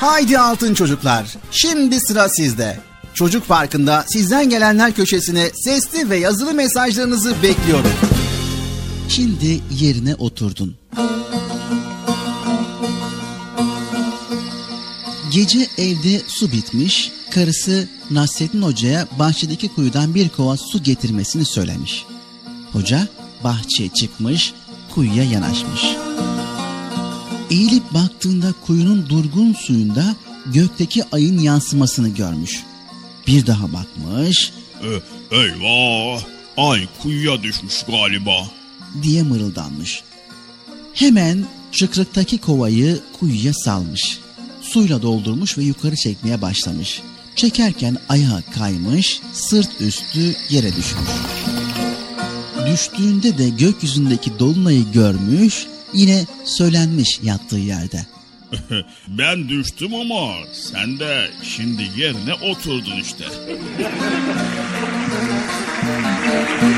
Haydi 0.00 0.38
altın 0.38 0.74
çocuklar, 0.74 1.36
şimdi 1.50 2.00
sıra 2.00 2.28
sizde. 2.28 2.80
Çocuk 3.14 3.48
Parkı'nda 3.48 4.04
sizden 4.08 4.50
gelenler 4.50 4.92
köşesine 4.94 5.50
sesli 5.54 6.10
ve 6.10 6.16
yazılı 6.16 6.54
mesajlarınızı 6.54 7.42
bekliyorum. 7.42 7.90
Şimdi 9.08 9.60
yerine 9.70 10.14
oturdun. 10.14 10.76
Gece 15.32 15.66
evde 15.78 16.20
su 16.28 16.52
bitmiş, 16.52 17.12
karısı 17.30 17.88
Nasrettin 18.10 18.62
Hoca'ya 18.62 19.08
bahçedeki 19.18 19.68
kuyudan 19.68 20.14
bir 20.14 20.28
kova 20.28 20.56
su 20.56 20.82
getirmesini 20.82 21.44
söylemiş. 21.44 22.04
Hoca 22.72 23.08
bahçeye 23.44 23.88
çıkmış, 23.88 24.54
kuyuya 24.94 25.24
yanaşmış. 25.24 25.84
Eğilip 27.50 27.94
baktığında 27.94 28.54
kuyunun 28.66 29.08
durgun 29.08 29.52
suyunda 29.52 30.16
gökteki 30.46 31.04
ayın 31.12 31.38
yansımasını 31.38 32.08
görmüş. 32.08 32.62
Bir 33.26 33.46
daha 33.46 33.72
bakmış 33.72 34.52
E, 34.82 34.90
eyvah! 35.36 36.22
Ay 36.56 36.88
kuyuya 37.02 37.42
düşmüş 37.42 37.82
galiba. 37.82 38.50
diye 39.02 39.22
mırıldanmış. 39.22 40.02
Hemen 40.94 41.44
çıkrıktaki 41.72 42.38
kovayı 42.38 43.00
kuyuya 43.20 43.52
salmış. 43.54 44.18
Suyla 44.62 45.02
doldurmuş 45.02 45.58
ve 45.58 45.62
yukarı 45.62 45.96
çekmeye 45.96 46.42
başlamış. 46.42 47.02
Çekerken 47.36 47.96
ayağı 48.08 48.42
kaymış, 48.54 49.20
sırt 49.32 49.80
üstü 49.80 50.34
yere 50.50 50.68
düşmüş. 50.76 51.08
Düştüğünde 52.72 53.38
de 53.38 53.48
gökyüzündeki 53.48 54.38
dolunayı 54.38 54.84
görmüş, 54.92 55.66
yine 55.94 56.24
söylenmiş 56.44 57.20
yattığı 57.22 57.58
yerde. 57.58 58.06
ben 59.08 59.48
düştüm 59.48 59.94
ama 59.94 60.32
sen 60.52 60.98
de 60.98 61.30
şimdi 61.42 61.82
yerine 61.96 62.34
oturdun 62.34 63.00
işte. 63.00 63.24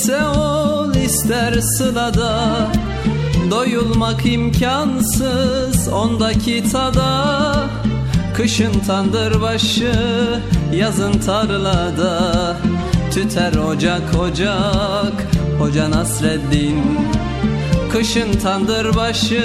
gurbette 0.00 0.26
ol 0.26 0.94
ister 0.94 1.60
sılada 1.60 2.68
Doyulmak 3.50 4.26
imkansız 4.26 5.88
ondaki 5.88 6.64
tada. 6.72 7.66
Kışın 8.36 8.72
tandır 8.86 9.40
başı 9.40 9.92
yazın 10.72 11.12
tarlada. 11.12 12.56
Tüter 13.14 13.52
ocak 13.54 14.14
ocak 14.20 15.12
Hoca 15.58 15.90
Nasreddin. 15.90 16.84
Kışın 17.92 18.32
tandır 18.32 18.96
başı 18.96 19.44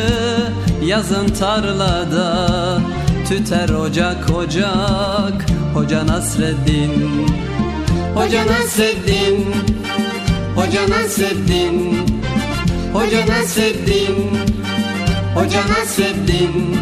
yazın 0.83 1.27
tarlada. 1.27 2.79
Tüter 3.29 3.69
ocak 3.69 4.29
ocak 4.37 5.45
Hoca 5.73 6.07
Nasreddin. 6.07 7.27
Hoca 8.15 8.45
Nasreddin 8.45 9.74
Hoca 10.65 10.87
Nasreddin. 10.89 12.05
Hoca 12.93 13.25
Nasreddin. 13.27 14.15
Hoca 15.35 15.63
Nasreddin. 15.69 16.77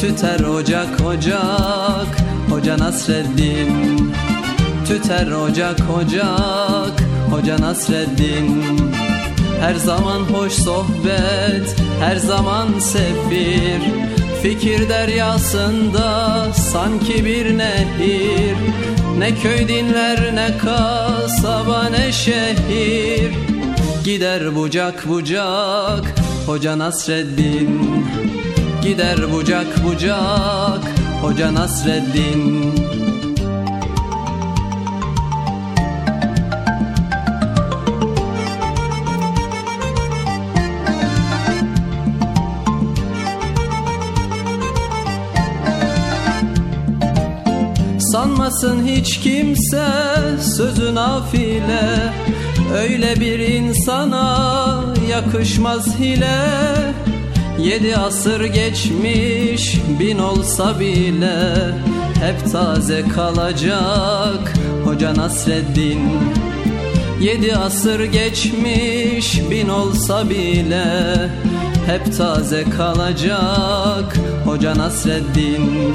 Tüter 0.00 0.40
ocak 0.40 1.00
ocak. 1.00 2.10
Hoca 2.50 2.78
Nasreddin. 2.78 4.12
Tüter 4.88 5.30
ocak 5.32 5.80
ocak. 5.98 7.00
Hoca 7.30 7.60
Nasreddin. 7.60 8.64
Her 9.60 9.74
zaman 9.74 10.20
hoş 10.20 10.52
sohbet 10.52 11.76
Her 12.00 12.16
zaman 12.16 12.78
sefir 12.78 13.80
Fikir 14.42 14.88
deryasında 14.88 16.46
sanki 16.52 17.24
bir 17.24 17.58
nehir 17.58 18.56
Ne 19.18 19.34
köy 19.34 19.68
dinler 19.68 20.34
ne 20.34 20.58
kasaba 20.58 21.84
ne 21.84 22.12
şehir. 22.12 23.32
Gider 24.04 24.54
bucak 24.56 25.08
bucak 25.08 26.14
Hoca 26.46 26.78
Nasreddin. 26.78 28.04
Gider 28.82 29.32
bucak 29.32 29.84
bucak 29.84 30.84
Hoca 31.22 31.54
Nasreddin 31.54 32.85
Sanmasın 48.46 48.86
hiç 48.86 49.20
kimse 49.20 49.86
sözü 50.56 50.94
nafile 50.94 52.12
Öyle 52.74 53.20
bir 53.20 53.38
insana 53.38 54.84
yakışmaz 55.10 55.98
hile. 55.98 56.38
Yedi 57.58 57.96
asır 57.96 58.44
geçmiş 58.44 59.80
bin 60.00 60.18
olsa 60.18 60.80
bile. 60.80 61.54
Hep 62.20 62.52
taze 62.52 63.04
kalacak 63.14 64.54
Hoca 64.84 65.14
Nasreddin. 65.16 66.00
Yedi 67.20 67.56
asır 67.56 68.04
geçmiş 68.04 69.40
bin 69.50 69.68
olsa 69.68 70.30
bile. 70.30 71.14
Hep 71.86 72.16
taze 72.18 72.64
kalacak 72.76 74.16
Hoca 74.44 74.78
Nasreddin 74.78 75.94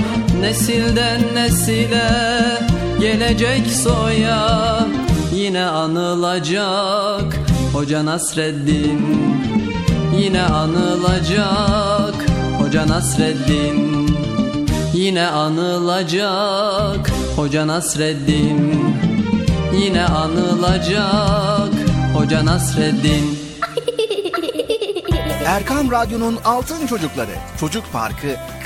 Nesilden 0.41 1.21
nesile 1.33 2.09
gelecek 2.99 3.67
soya 3.67 4.87
Yine 5.35 5.65
anılacak. 5.65 7.39
Hoca 7.73 8.05
Nasreddin 8.05 9.01
Yine 10.19 10.41
anılacak. 10.41 12.15
Hoca 12.59 12.87
Nasreddin 12.87 14.09
Yine 14.93 15.27
anılacak. 15.27 17.11
Hoca 17.35 17.67
Nasreddin 17.67 18.85
Yine 19.73 20.05
anılacak. 20.05 21.73
Hoca 22.15 22.45
Nasreddin. 22.45 23.39
Erkam 25.45 25.91
Radyo'nun 25.91 26.37
Altın 26.45 26.87
Çocukları 26.87 27.31
Çocuk 27.59 27.83
Parkı 27.93 28.27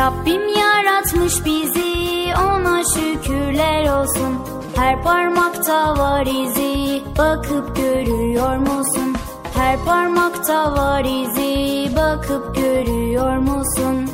Rabbim 0.00 0.48
yaratmış 0.48 1.44
bizi 1.44 2.24
ona 2.36 2.82
şükürler 2.94 4.00
olsun 4.00 4.38
Her 4.76 5.02
parmakta 5.02 5.98
var 5.98 6.26
izi 6.26 7.02
bakıp 7.18 7.76
görüyor 7.76 8.56
musun? 8.56 9.16
Her 9.54 9.84
parmakta 9.84 10.72
var 10.72 11.04
izi 11.04 11.96
bakıp 11.96 12.54
görüyor 12.54 13.36
musun? 13.36 14.10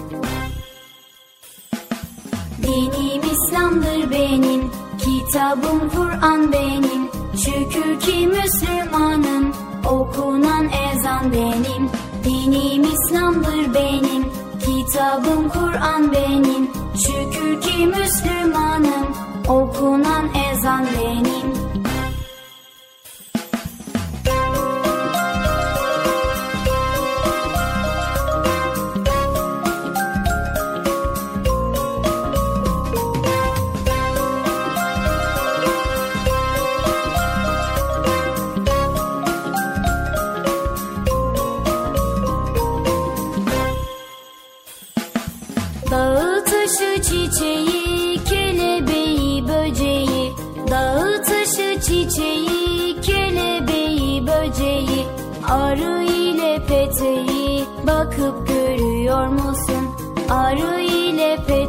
Dinim 2.62 3.22
İslam'dır 3.32 4.10
benim, 4.10 4.70
kitabım 4.98 5.90
Kur'an 5.96 6.52
benim. 6.52 7.10
Şükür 7.36 8.00
ki 8.00 8.26
Müslümanım, 8.26 9.54
okunan 9.90 10.68
ezan 10.68 11.32
benim. 11.32 11.90
Dinim 12.24 12.82
İslam'dır 12.82 13.74
benim, 13.74 14.26
kitabım 14.86 15.48
Kur'an 15.48 16.12
benim. 16.12 16.70
Şükür 16.94 17.60
ki 17.60 17.86
Müslümanım, 17.86 19.06
okunan 19.48 20.28
ezan 20.52 20.86
benim. 20.86 21.55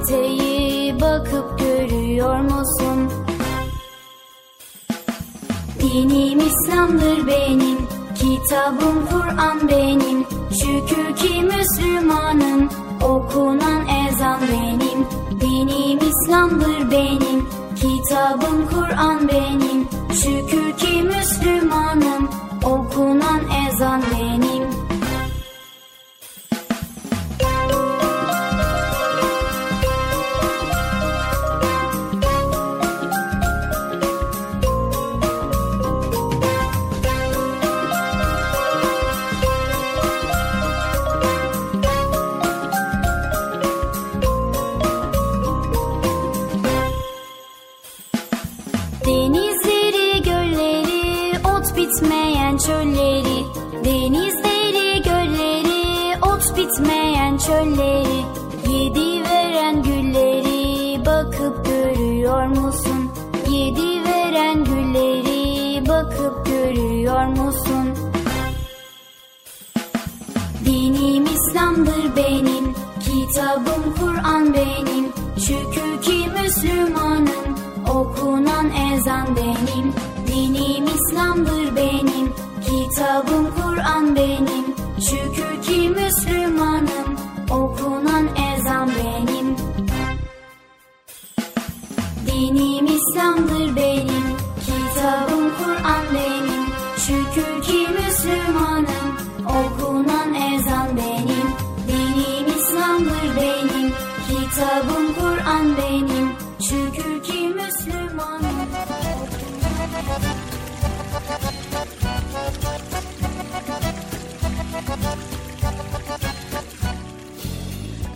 Peteği 0.07 1.01
bakıp 1.01 1.59
görüyor 1.59 2.39
musun? 2.39 3.11
Dinim 5.79 6.39
İslam'dır 6.39 7.27
benim, 7.27 7.77
kitabım 8.15 9.07
Kur'an 9.11 9.69
benim. 9.69 10.25
Şükür 10.51 11.15
ki 11.15 11.43
Müslümanım, 11.43 12.69
okunan 13.01 13.81
ezan 14.07 14.39
benim. 14.41 15.07
Dinim 15.41 15.99
İslam'dır 15.99 16.91
benim, 16.91 17.49
kitabım 17.75 18.67
Kur'an 18.69 19.27
benim. 19.27 19.87
Şükür 20.13 20.77
ki 20.77 21.03
Müslümanım, 21.03 21.56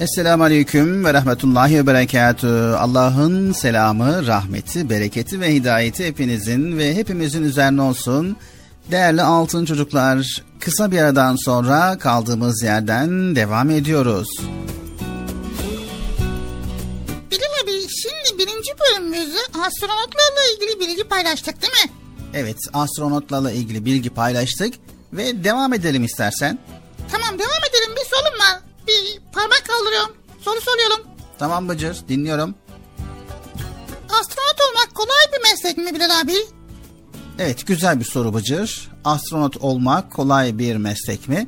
Esselamu 0.02 0.44
Aleyküm 0.44 1.06
ve 1.06 1.14
Rahmetullahi 1.14 1.78
ve 1.78 1.88
Berekatü. 1.88 2.48
Allah'ın 2.78 3.52
selamı, 3.52 4.28
rahmeti, 4.28 4.90
bereketi 4.90 5.40
ve 5.40 5.54
hidayeti 5.54 6.08
hepinizin 6.08 6.78
ve 6.78 6.96
hepimizin 6.96 7.44
üzerine 7.44 7.82
olsun. 7.82 8.38
Değerli 8.92 9.22
altın 9.22 9.66
çocuklar, 9.66 10.44
kısa 10.60 10.92
bir 10.92 10.98
aradan 10.98 11.36
sonra 11.36 11.98
kaldığımız 11.98 12.64
yerden 12.64 13.36
devam 13.36 13.70
ediyoruz. 13.70 14.28
Bilal 17.32 17.64
abi 17.64 17.72
şimdi 17.72 18.38
birinci 18.38 18.72
bölümümüzde 18.80 19.40
astronotlarla 19.40 20.42
ilgili 20.56 20.80
bilgi 20.80 21.04
paylaştık 21.04 21.62
değil 21.62 21.74
mi? 21.74 21.92
Evet, 22.34 22.58
astronotlarla 22.74 23.52
ilgili 23.52 23.86
bilgi 23.86 24.10
paylaştık 24.10 24.74
ve 25.14 25.44
devam 25.44 25.74
edelim 25.74 26.04
istersen. 26.04 26.60
Tamam 27.12 27.40
devam 27.40 27.64
edelim 27.70 27.96
bir 27.96 28.10
sorun 28.10 28.40
var. 28.40 28.62
Bir 28.88 29.22
parmak 29.34 29.64
kaldırıyorum. 29.68 30.16
Soru 30.42 30.62
soruyorum. 30.62 31.08
Tamam 31.40 31.70
Bıcır, 31.70 31.98
dinliyorum. 32.08 32.56
Astronot 34.10 34.62
olmak 34.70 34.96
kolay 34.96 35.34
bir 35.34 35.50
meslek 35.52 35.78
mi 35.78 35.96
Bilal 35.96 36.22
abi? 36.22 36.36
Evet, 37.40 37.68
güzel 37.68 38.00
bir 38.00 38.06
soru 38.06 38.34
Bıcır. 38.34 38.92
Astronot 39.06 39.58
olmak 39.58 40.12
kolay 40.12 40.58
bir 40.58 40.76
meslek 40.76 41.28
mi? 41.28 41.48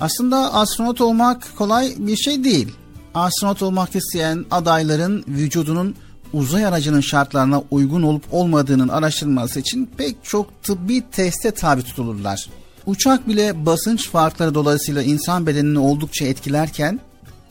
Aslında 0.00 0.54
astronot 0.54 1.00
olmak 1.00 1.56
kolay 1.56 1.94
bir 1.98 2.16
şey 2.16 2.44
değil. 2.44 2.74
Astronot 3.14 3.62
olmak 3.62 3.96
isteyen 3.96 4.44
adayların 4.50 5.24
vücudunun 5.28 5.96
uzay 6.32 6.66
aracının 6.66 7.00
şartlarına 7.00 7.62
uygun 7.70 8.02
olup 8.02 8.24
olmadığının 8.30 8.88
araştırılması 8.88 9.60
için 9.60 9.90
pek 9.96 10.16
çok 10.24 10.62
tıbbi 10.62 11.02
teste 11.10 11.50
tabi 11.50 11.82
tutulurlar. 11.82 12.48
Uçak 12.86 13.28
bile 13.28 13.66
basınç 13.66 14.10
farkları 14.10 14.54
dolayısıyla 14.54 15.02
insan 15.02 15.46
bedenini 15.46 15.78
oldukça 15.78 16.24
etkilerken 16.24 17.00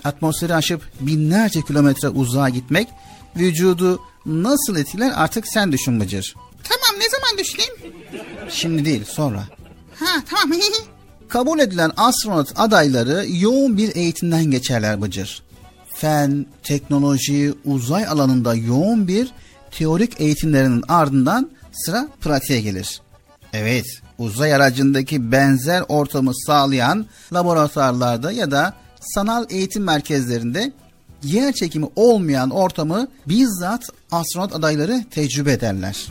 atmosferi 0.03 0.55
aşıp 0.55 0.89
binlerce 0.99 1.61
kilometre 1.61 2.09
uzağa 2.09 2.49
gitmek 2.49 2.88
vücudu 3.36 3.99
nasıl 4.25 4.75
etkiler 4.75 5.11
artık 5.15 5.47
sen 5.47 5.71
düşün 5.71 5.99
Bıcır. 5.99 6.36
Tamam 6.63 7.01
ne 7.01 7.09
zaman 7.09 7.38
düşüneyim? 7.38 7.73
Şimdi 8.49 8.86
değil 8.86 9.03
sonra. 9.05 9.43
Ha 9.99 10.23
tamam. 10.29 10.57
Kabul 11.29 11.59
edilen 11.59 11.91
astronot 11.97 12.53
adayları 12.55 13.25
yoğun 13.29 13.77
bir 13.77 13.95
eğitimden 13.95 14.43
geçerler 14.43 15.01
Bıcır. 15.01 15.43
Fen, 16.01 16.45
teknoloji, 16.63 17.53
uzay 17.65 18.07
alanında 18.07 18.55
yoğun 18.55 19.07
bir 19.07 19.31
teorik 19.71 20.21
eğitimlerinin 20.21 20.83
ardından 20.87 21.51
sıra 21.73 22.07
pratiğe 22.21 22.61
gelir. 22.61 23.01
Evet, 23.53 23.85
uzay 24.17 24.53
aracındaki 24.53 25.31
benzer 25.31 25.83
ortamı 25.87 26.31
sağlayan 26.45 27.05
laboratuvarlarda 27.33 28.31
ya 28.31 28.51
da 28.51 28.73
sanal 29.01 29.45
eğitim 29.49 29.83
merkezlerinde 29.83 30.73
yer 31.23 31.53
çekimi 31.53 31.87
olmayan 31.95 32.49
ortamı 32.49 33.07
bizzat 33.27 33.83
astronot 34.11 34.55
adayları 34.55 35.05
tecrübe 35.11 35.51
ederler. 35.51 36.07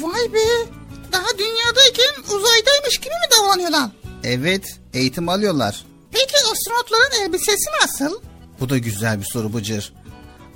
Vay 0.00 0.32
be. 0.32 0.70
Daha 1.12 1.38
dünyadayken 1.38 2.22
uzaydaymış 2.36 2.98
gibi 2.98 3.14
mi 3.14 3.28
davranıyorlar? 3.38 3.90
Evet, 4.24 4.78
eğitim 4.94 5.28
alıyorlar. 5.28 5.84
Peki 6.12 6.34
astronotların 6.52 7.24
elbisesi 7.24 7.70
nasıl? 7.82 8.20
Bu 8.60 8.68
da 8.68 8.78
güzel 8.78 9.20
bir 9.20 9.24
soru 9.24 9.52
Bıcır. 9.52 9.92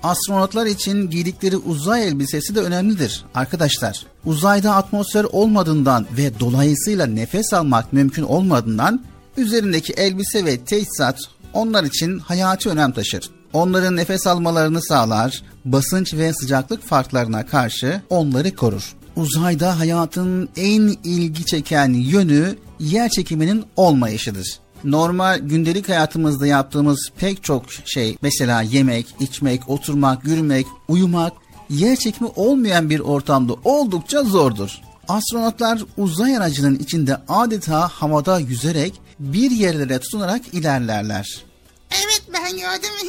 Astronotlar 0.03 0.67
için 0.67 1.11
giydikleri 1.11 1.57
uzay 1.57 2.09
elbisesi 2.09 2.55
de 2.55 2.61
önemlidir 2.61 3.25
arkadaşlar. 3.35 4.07
Uzayda 4.25 4.75
atmosfer 4.75 5.25
olmadığından 5.25 6.07
ve 6.17 6.41
dolayısıyla 6.41 7.07
nefes 7.07 7.53
almak 7.53 7.93
mümkün 7.93 8.23
olmadığından 8.23 9.05
üzerindeki 9.37 9.93
elbise 9.93 10.45
ve 10.45 10.59
teçhizat 10.59 11.19
onlar 11.53 11.85
için 11.85 12.19
hayati 12.19 12.69
önem 12.69 12.93
taşır. 12.93 13.31
Onların 13.53 13.97
nefes 13.97 14.27
almalarını 14.27 14.83
sağlar, 14.83 15.43
basınç 15.65 16.15
ve 16.15 16.33
sıcaklık 16.33 16.83
farklarına 16.83 17.47
karşı 17.47 18.03
onları 18.11 18.55
korur. 18.55 18.95
Uzayda 19.17 19.79
hayatın 19.79 20.49
en 20.57 20.97
ilgi 21.05 21.47
çeken 21.47 21.93
yönü 21.93 22.57
yer 22.81 23.09
çekiminin 23.09 23.65
olmayışıdır. 23.77 24.59
Normal 24.85 25.39
gündelik 25.39 25.89
hayatımızda 25.89 26.47
yaptığımız 26.47 27.11
pek 27.17 27.45
çok 27.45 27.65
şey 27.85 28.17
mesela 28.23 28.63
yemek, 28.63 29.07
içmek, 29.21 29.69
oturmak, 29.69 30.25
yürümek, 30.25 30.67
uyumak 30.89 31.33
yer 31.71 31.97
çekimi 31.97 32.31
olmayan 32.37 32.91
bir 32.91 33.01
ortamda 33.01 33.53
oldukça 33.65 34.23
zordur. 34.23 34.81
Astronotlar 35.09 35.83
uzay 35.97 36.37
aracının 36.37 36.79
içinde 36.79 37.17
adeta 37.29 37.89
havada 37.89 38.39
yüzerek 38.39 39.01
bir 39.19 39.51
yerlere 39.51 40.01
tutunarak 40.01 40.55
ilerlerler. 40.55 41.45
Evet 41.91 42.23
ben 42.33 42.51
gördüm. 42.51 42.91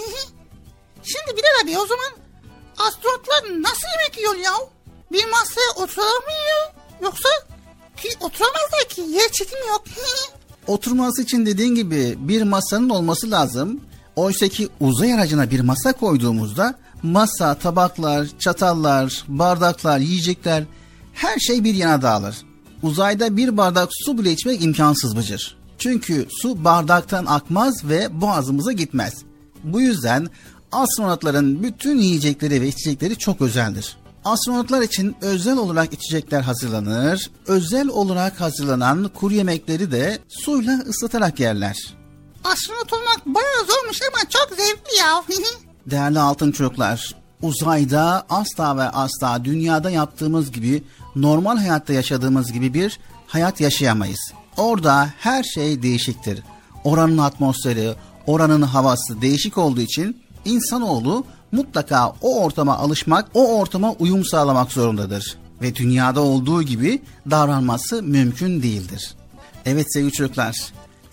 Şimdi 1.03 1.37
Bilal 1.37 1.63
abi 1.63 1.77
o 1.77 1.87
zaman 1.87 2.11
astronotlar 2.77 3.61
nasıl 3.61 3.87
yemek 3.99 4.17
yiyor 4.17 4.35
ya? 4.35 4.53
Bir 5.11 5.25
masaya 5.25 5.71
oturamıyor 5.75 6.73
yoksa 7.01 7.29
ki 7.97 8.09
oturamazlar 8.19 8.89
ki 8.89 9.01
yer 9.01 9.31
çekimi 9.31 9.67
yok. 9.67 9.83
Oturması 10.67 11.21
için 11.21 11.45
dediğin 11.45 11.75
gibi 11.75 12.15
bir 12.19 12.41
masanın 12.41 12.89
olması 12.89 13.31
lazım. 13.31 13.79
Oysa 14.15 14.47
ki 14.47 14.69
uzay 14.79 15.13
aracına 15.13 15.51
bir 15.51 15.59
masa 15.59 15.93
koyduğumuzda 15.93 16.75
masa, 17.03 17.55
tabaklar, 17.55 18.27
çatallar, 18.39 19.23
bardaklar, 19.27 19.99
yiyecekler 19.99 20.63
her 21.13 21.39
şey 21.39 21.63
bir 21.63 21.73
yana 21.73 22.01
dağılır. 22.01 22.35
Uzayda 22.83 23.37
bir 23.37 23.57
bardak 23.57 23.89
su 23.91 24.17
bile 24.17 24.31
içmek 24.31 24.63
imkansız 24.63 25.15
Bıcır. 25.15 25.57
Çünkü 25.77 26.27
su 26.29 26.63
bardaktan 26.63 27.25
akmaz 27.25 27.73
ve 27.83 28.21
boğazımıza 28.21 28.71
gitmez. 28.71 29.13
Bu 29.63 29.81
yüzden 29.81 30.27
astronotların 30.71 31.63
bütün 31.63 31.97
yiyecekleri 31.97 32.61
ve 32.61 32.67
içecekleri 32.67 33.17
çok 33.17 33.41
özeldir. 33.41 33.97
Astronotlar 34.25 34.81
için 34.81 35.15
özel 35.21 35.57
olarak 35.57 35.93
içecekler 35.93 36.41
hazırlanır. 36.41 37.31
Özel 37.47 37.87
olarak 37.87 38.41
hazırlanan 38.41 39.09
kuru 39.13 39.33
yemekleri 39.33 39.91
de 39.91 40.19
suyla 40.29 40.79
ıslatarak 40.89 41.39
yerler. 41.39 41.95
Astronot 42.43 42.93
olmak 42.93 43.25
bayağı 43.25 43.65
zormuş 43.67 43.99
ama 44.01 44.29
çok 44.29 44.57
zevkli 44.57 44.97
ya. 44.99 45.23
Değerli 45.85 46.19
altın 46.19 46.51
çocuklar, 46.51 47.15
uzayda 47.41 48.25
asla 48.29 48.77
ve 48.77 48.83
asla 48.83 49.45
dünyada 49.45 49.89
yaptığımız 49.89 50.51
gibi 50.51 50.83
normal 51.15 51.57
hayatta 51.57 51.93
yaşadığımız 51.93 52.51
gibi 52.51 52.73
bir 52.73 52.99
hayat 53.27 53.61
yaşayamayız. 53.61 54.31
Orada 54.57 55.09
her 55.19 55.43
şey 55.43 55.83
değişiktir. 55.83 56.43
Oranın 56.83 57.17
atmosferi, 57.17 57.95
oranın 58.27 58.61
havası 58.61 59.21
değişik 59.21 59.57
olduğu 59.57 59.81
için 59.81 60.23
insanoğlu 60.45 61.25
mutlaka 61.53 62.13
o 62.21 62.43
ortama 62.43 62.77
alışmak, 62.77 63.29
o 63.33 63.57
ortama 63.59 63.91
uyum 63.91 64.25
sağlamak 64.25 64.71
zorundadır. 64.71 65.37
Ve 65.61 65.75
dünyada 65.75 66.21
olduğu 66.21 66.63
gibi 66.63 67.01
davranması 67.29 68.03
mümkün 68.03 68.63
değildir. 68.63 69.15
Evet 69.65 69.93
sevgili 69.93 70.11
çocuklar, 70.11 70.55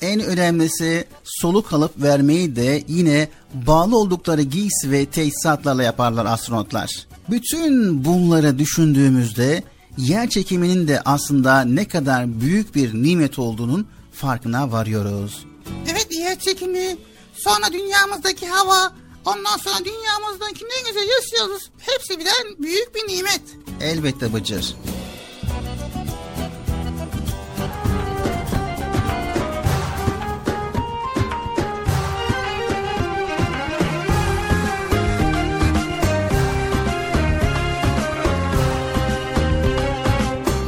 en 0.01 0.21
önemlisi 0.21 1.05
soluk 1.25 1.73
alıp 1.73 2.03
vermeyi 2.03 2.57
de 2.57 2.83
yine 2.89 3.29
bağlı 3.55 3.99
oldukları 3.99 4.43
giysi 4.43 4.91
ve 4.91 5.07
teçhizatlarla 5.07 5.83
yaparlar 5.83 6.27
astronotlar. 6.27 7.07
Bütün 7.31 8.05
bunları 8.05 8.59
düşündüğümüzde 8.59 9.63
yer 9.97 10.29
çekiminin 10.29 10.89
de 10.89 11.01
aslında 11.05 11.61
ne 11.61 11.89
kadar 11.89 12.41
büyük 12.41 12.75
bir 12.75 12.95
nimet 12.95 13.39
olduğunun 13.39 13.87
farkına 14.13 14.73
varıyoruz. 14.73 15.47
Evet 15.87 16.07
yer 16.11 16.39
çekimi, 16.39 16.97
sonra 17.35 17.73
dünyamızdaki 17.73 18.47
hava, 18.47 18.93
ondan 19.31 19.57
sonra 19.57 19.85
dünyamızdaki 19.85 20.65
ne 20.65 20.89
güzel 20.89 21.09
yaşıyoruz. 21.09 21.71
Hepsi 21.79 22.19
birden 22.19 22.47
büyük 22.59 22.95
bir 22.95 23.09
nimet. 23.09 23.41
Elbette 23.81 24.33
Bıcır. 24.33 24.77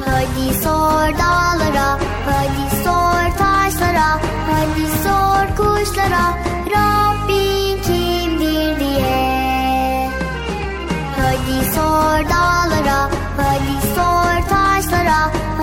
Hadi 0.04 0.54
sor 0.62 1.18
dağlara, 1.18 1.98
hadi 2.26 2.76
sor 2.84 3.38
taşlara, 3.38 4.20
hadi 4.50 4.86
sor 5.02 5.56
kuşlara, 5.56 6.38
Rabbin 6.70 7.11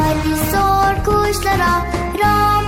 hadi 0.09 0.35
sor 0.51 0.95
kuşlara, 1.05 1.73
Rabbin 2.19 2.58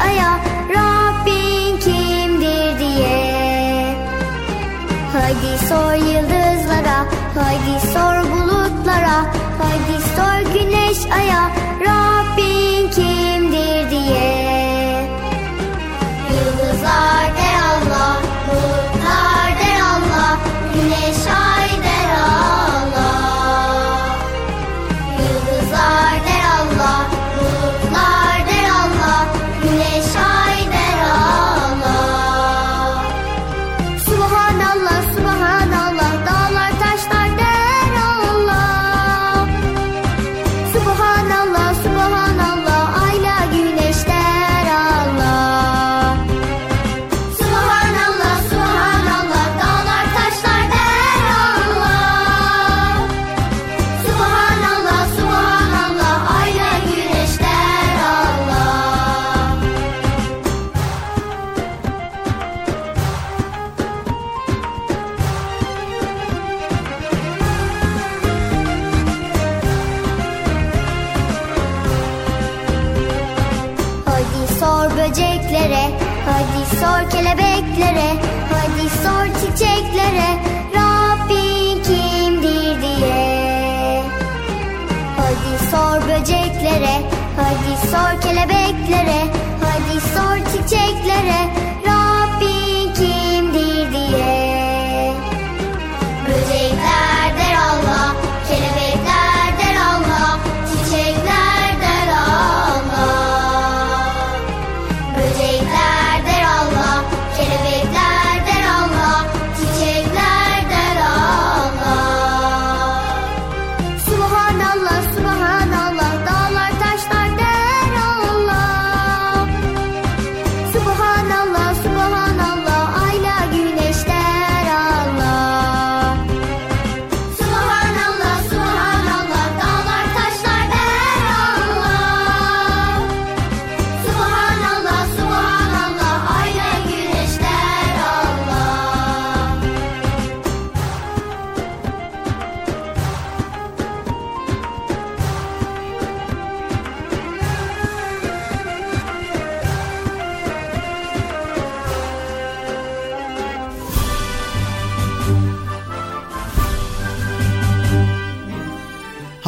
aya 0.00 0.38
Rabbin 0.68 1.76
kimdir 1.76 2.78
diye. 2.78 3.96
Haydi 5.12 5.66
sor 5.68 5.94
yıldızlara 5.94 6.98
Haydi 7.34 7.86
sor 7.92 8.30
bulutlara 8.32 9.18
Haydi 9.62 9.96
sor 10.16 10.52
güneş 10.54 10.98
aya 11.12 11.50
Rabbin 11.80 12.90
kimdir 12.90 13.90
diye. 13.90 15.08
Yıldızlar 16.30 17.41
sor 87.92 88.20
kelebeklere, 88.20 89.20
hadi 89.64 90.00
sor 90.00 90.36
çiçeklere, 90.52 91.51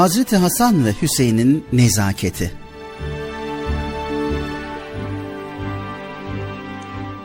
Hazreti 0.05 0.37
Hasan 0.37 0.85
ve 0.85 0.93
Hüseyin'in 1.03 1.65
nezaketi. 1.73 2.53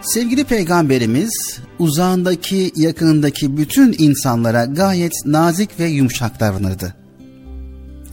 Sevgili 0.02 0.44
peygamberimiz 0.44 1.60
uzağındaki 1.80 2.72
yakınındaki 2.76 3.58
bütün 3.58 3.96
insanlara 3.98 4.66
gayet 4.66 5.12
nazik 5.26 5.80
ve 5.80 5.86
yumuşak 5.86 6.40
davranırdı. 6.40 6.96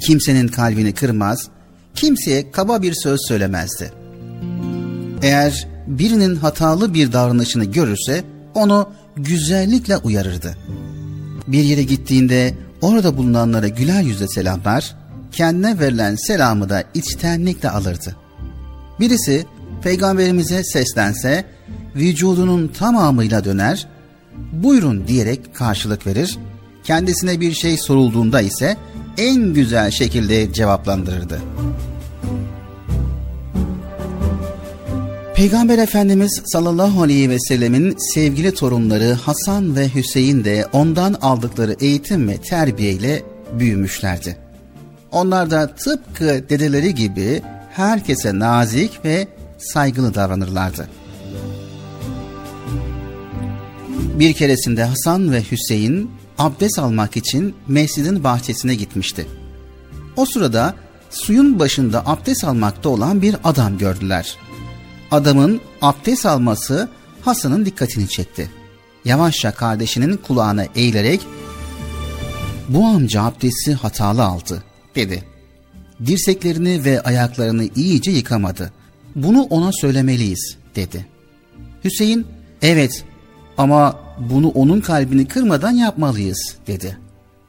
Kimsenin 0.00 0.48
kalbini 0.48 0.94
kırmaz, 0.94 1.48
kimseye 1.94 2.50
kaba 2.50 2.82
bir 2.82 2.94
söz 2.94 3.20
söylemezdi. 3.28 3.92
Eğer 5.22 5.68
birinin 5.86 6.36
hatalı 6.36 6.94
bir 6.94 7.12
davranışını 7.12 7.64
görürse 7.64 8.24
onu 8.54 8.88
güzellikle 9.16 9.96
uyarırdı. 9.96 10.56
Bir 11.46 11.62
yere 11.62 11.82
gittiğinde 11.82 12.65
orada 12.86 13.16
bulunanlara 13.16 13.68
güler 13.68 14.02
yüzle 14.02 14.28
selamlar, 14.28 14.96
kendine 15.32 15.78
verilen 15.78 16.14
selamı 16.14 16.68
da 16.68 16.84
içtenlikle 16.94 17.70
alırdı. 17.70 18.16
Birisi 19.00 19.46
peygamberimize 19.82 20.64
seslense 20.64 21.44
vücudunun 21.96 22.68
tamamıyla 22.68 23.44
döner, 23.44 23.86
buyurun 24.52 25.08
diyerek 25.08 25.54
karşılık 25.54 26.06
verir, 26.06 26.38
kendisine 26.84 27.40
bir 27.40 27.52
şey 27.52 27.76
sorulduğunda 27.76 28.40
ise 28.40 28.76
en 29.18 29.54
güzel 29.54 29.90
şekilde 29.90 30.52
cevaplandırırdı. 30.52 31.40
Peygamber 35.36 35.78
Efendimiz 35.78 36.42
sallallahu 36.44 37.02
aleyhi 37.02 37.30
ve 37.30 37.40
sellemin 37.40 37.96
sevgili 38.14 38.54
torunları 38.54 39.12
Hasan 39.12 39.76
ve 39.76 39.94
Hüseyin 39.94 40.44
de 40.44 40.66
ondan 40.72 41.14
aldıkları 41.14 41.76
eğitim 41.80 42.28
ve 42.28 42.36
terbiyeyle 42.36 43.22
büyümüşlerdi. 43.52 44.36
Onlar 45.12 45.50
da 45.50 45.74
tıpkı 45.74 46.24
dedeleri 46.24 46.94
gibi 46.94 47.42
herkese 47.72 48.38
nazik 48.38 49.04
ve 49.04 49.28
saygılı 49.58 50.14
davranırlardı. 50.14 50.88
Bir 54.18 54.32
keresinde 54.32 54.84
Hasan 54.84 55.32
ve 55.32 55.42
Hüseyin 55.50 56.10
abdest 56.38 56.78
almak 56.78 57.16
için 57.16 57.54
mescidin 57.68 58.24
bahçesine 58.24 58.74
gitmişti. 58.74 59.26
O 60.16 60.26
sırada 60.26 60.74
suyun 61.10 61.58
başında 61.58 62.06
abdest 62.06 62.44
almakta 62.44 62.88
olan 62.88 63.22
bir 63.22 63.36
adam 63.44 63.78
gördüler. 63.78 64.36
Adamın 65.10 65.60
abdest 65.82 66.26
alması 66.26 66.88
Hasan'ın 67.22 67.66
dikkatini 67.66 68.08
çekti. 68.08 68.50
Yavaşça 69.04 69.54
kardeşinin 69.54 70.16
kulağına 70.16 70.64
eğilerek 70.74 71.20
bu 72.68 72.84
amca 72.84 73.22
abdesti 73.22 73.74
hatalı 73.74 74.24
aldı 74.24 74.62
dedi. 74.94 75.24
Dirseklerini 76.06 76.84
ve 76.84 77.00
ayaklarını 77.00 77.68
iyice 77.76 78.10
yıkamadı. 78.10 78.72
Bunu 79.16 79.42
ona 79.42 79.72
söylemeliyiz 79.72 80.56
dedi. 80.76 81.06
Hüseyin 81.84 82.26
evet 82.62 83.04
ama 83.58 84.00
bunu 84.18 84.48
onun 84.48 84.80
kalbini 84.80 85.28
kırmadan 85.28 85.70
yapmalıyız 85.70 86.56
dedi. 86.66 86.98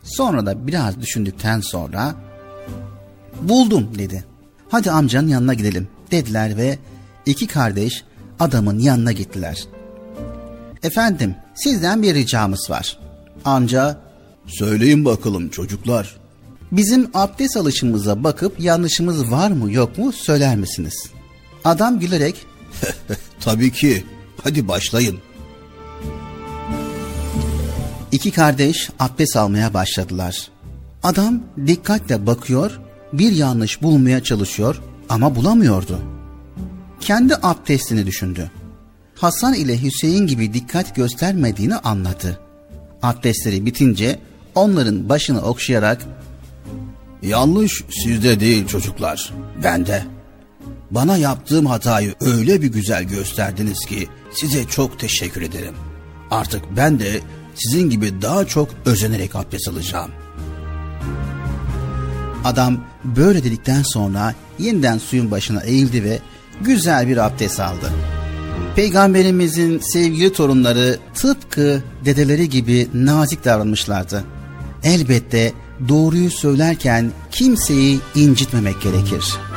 Sonra 0.03 0.45
da 0.45 0.67
biraz 0.67 1.01
düşündükten 1.01 1.61
sonra 1.61 2.15
buldum 3.41 3.89
dedi. 3.97 4.25
Hadi 4.69 4.91
amcanın 4.91 5.27
yanına 5.27 5.53
gidelim 5.53 5.87
dediler 6.11 6.57
ve 6.57 6.77
iki 7.27 7.47
kardeş 7.47 8.03
adamın 8.39 8.79
yanına 8.79 9.11
gittiler. 9.11 9.65
Efendim 10.83 11.35
sizden 11.55 12.01
bir 12.01 12.13
ricamız 12.15 12.69
var. 12.69 12.99
Amca 13.45 13.97
Söyleyin 14.47 15.05
bakalım 15.05 15.49
çocuklar. 15.49 16.15
bizim 16.71 17.09
abdest 17.13 17.57
alışımıza 17.57 18.23
bakıp 18.23 18.59
yanlışımız 18.59 19.31
var 19.31 19.51
mı 19.51 19.71
yok 19.73 19.97
mu 19.97 20.11
söyler 20.11 20.55
misiniz? 20.55 21.05
Adam 21.65 21.99
gülerek 21.99 22.35
Tabii 23.39 23.71
ki. 23.71 24.03
Hadi 24.43 24.67
başlayın. 24.67 25.17
iki 28.11 28.31
kardeş 28.31 28.89
abdest 28.99 29.37
almaya 29.37 29.73
başladılar. 29.73 30.47
Adam 31.03 31.39
dikkatle 31.67 32.27
bakıyor, 32.27 32.79
bir 33.13 33.31
yanlış 33.31 33.81
bulmaya 33.81 34.23
çalışıyor 34.23 34.81
ama 35.09 35.35
bulamıyordu. 35.35 35.99
Kendi 37.07 37.35
abdestini 37.43 38.05
düşündü. 38.05 38.51
Hasan 39.15 39.53
ile 39.53 39.81
Hüseyin 39.81 40.27
gibi 40.27 40.53
dikkat 40.53 40.95
göstermediğini 40.95 41.75
anladı. 41.75 42.39
Abdestleri 43.01 43.65
bitince 43.65 44.19
onların 44.55 45.09
başını 45.09 45.41
okşayarak 45.41 46.05
Yanlış 47.21 47.83
sizde 48.03 48.39
değil 48.39 48.67
çocuklar, 48.67 49.33
bende. 49.63 50.03
Bana 50.91 51.17
yaptığım 51.17 51.65
hatayı 51.65 52.15
öyle 52.21 52.61
bir 52.61 52.67
güzel 52.67 53.03
gösterdiniz 53.03 53.85
ki 53.85 54.07
size 54.31 54.63
çok 54.63 54.99
teşekkür 54.99 55.41
ederim. 55.41 55.75
Artık 56.31 56.61
ben 56.77 56.99
de 56.99 57.19
sizin 57.55 57.89
gibi 57.89 58.21
daha 58.21 58.45
çok 58.45 58.69
özenerek 58.85 59.35
abdest 59.35 59.67
alacağım. 59.67 60.11
Adam 62.43 62.83
böyle 63.03 63.43
dedikten 63.43 63.83
sonra 63.83 64.33
yeniden 64.59 64.97
suyun 64.97 65.31
başına 65.31 65.61
eğildi 65.63 66.03
ve 66.03 66.19
güzel 66.61 67.07
bir 67.07 67.17
abdest 67.17 67.59
aldı. 67.59 67.91
Peygamberimizin 68.75 69.79
sevgili 69.79 70.33
torunları 70.33 70.97
tıpkı 71.15 71.83
dedeleri 72.05 72.49
gibi 72.49 72.87
nazik 72.93 73.45
davranmışlardı. 73.45 74.23
Elbette 74.83 75.53
doğruyu 75.89 76.31
söylerken 76.31 77.11
kimseyi 77.31 77.99
incitmemek 78.15 78.81
gerekir.'' 78.81 79.56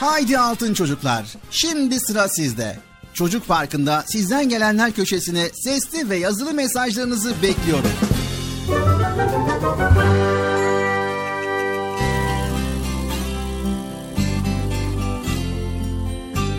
Haydi 0.00 0.38
altın 0.38 0.74
çocuklar. 0.74 1.26
Şimdi 1.50 2.00
sıra 2.00 2.28
sizde. 2.28 2.76
Çocuk 3.14 3.48
Parkı'nda 3.48 4.04
sizden 4.06 4.48
gelenler 4.48 4.92
köşesine 4.92 5.48
sesli 5.64 6.10
ve 6.10 6.16
yazılı 6.16 6.54
mesajlarınızı 6.54 7.42
bekliyorum. 7.42 7.90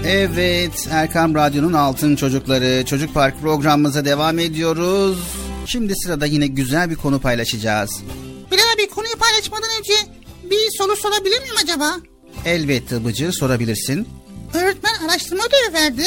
Evet, 0.05 0.87
Erkam 0.91 1.35
Radyo'nun 1.35 1.73
Altın 1.73 2.15
Çocukları 2.15 2.85
Çocuk 2.85 3.13
Park 3.13 3.41
programımıza 3.41 4.05
devam 4.05 4.39
ediyoruz. 4.39 5.17
Şimdi 5.65 5.93
sırada 5.95 6.25
yine 6.25 6.47
güzel 6.47 6.89
bir 6.89 6.95
konu 6.95 7.19
paylaşacağız. 7.21 7.89
Bilal 8.51 8.63
abi 8.75 8.89
konuyu 8.89 9.15
paylaşmadan 9.15 9.69
önce 9.79 9.93
bir 10.43 10.77
soru 10.77 10.95
sorabilir 10.95 11.41
miyim 11.41 11.55
acaba? 11.63 11.95
Elbette 12.45 13.05
Bıcır 13.05 13.31
sorabilirsin. 13.31 14.07
Öğretmen 14.53 14.93
araştırma 15.09 15.43
ödevi 15.43 15.73
verdi. 15.73 16.03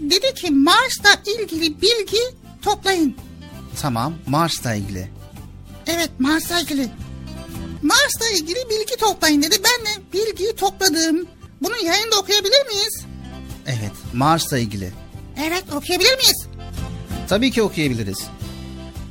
Dedi 0.00 0.34
ki 0.34 0.50
Mars'la 0.50 1.32
ilgili 1.32 1.80
bilgi 1.82 2.18
toplayın. 2.62 3.16
Tamam, 3.80 4.14
Mars'la 4.26 4.74
ilgili. 4.74 5.10
Evet 5.86 6.10
Mars'la 6.18 6.60
ilgili. 6.60 6.88
Mars'la 7.82 8.28
ilgili 8.34 8.58
bilgi 8.70 8.96
toplayın 9.00 9.42
dedi. 9.42 9.56
Ben 9.64 9.86
de 9.86 10.02
bilgiyi 10.12 10.56
topladım. 10.56 11.26
Bunu 11.62 11.76
yayında 11.84 12.18
okuyabilir 12.20 12.66
miyiz? 12.66 13.04
Evet, 13.66 13.92
Mars'la 14.14 14.58
ilgili. 14.58 14.92
Evet 15.46 15.64
okuyabilir 15.74 16.16
miyiz? 16.16 16.46
Tabii 17.28 17.50
ki 17.50 17.62
okuyabiliriz. 17.62 18.18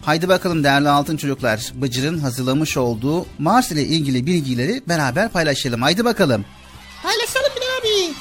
Haydi 0.06 0.28
bakalım 0.28 0.64
değerli 0.64 0.90
altın 0.90 1.18
çocuklar. 1.18 1.72
Bıcır'ın 1.76 2.18
hazırlamış 2.18 2.78
olduğu 2.78 3.26
Mars 3.40 3.72
ile 3.72 3.84
ilgili 3.84 4.26
bilgileri 4.26 4.82
beraber 4.88 5.30
paylaşalım. 5.30 5.82
Haydi 5.82 6.06
bakalım. 6.06 6.46
Paylaşalım 7.04 7.52
Bilal 7.56 7.80
abi. 7.80 8.14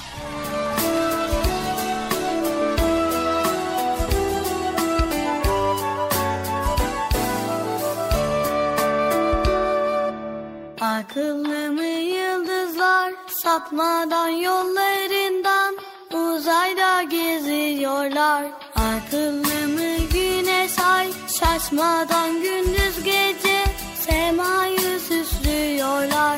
Akıllı 10.80 11.72
mı 11.72 11.84
yıldızlar 11.84 13.12
sapmadan 13.28 14.28
yollarından 14.28 15.78
uzayda 16.12 17.02
geziyorlar. 17.02 18.44
Akıllı 18.76 19.68
mı 19.68 19.96
güneş 20.12 20.78
ay 20.78 21.08
şaşmadan 21.40 22.42
gündüz 22.42 23.04
gece 23.04 23.64
semayı 24.06 25.00
süslüyorlar. 25.00 26.37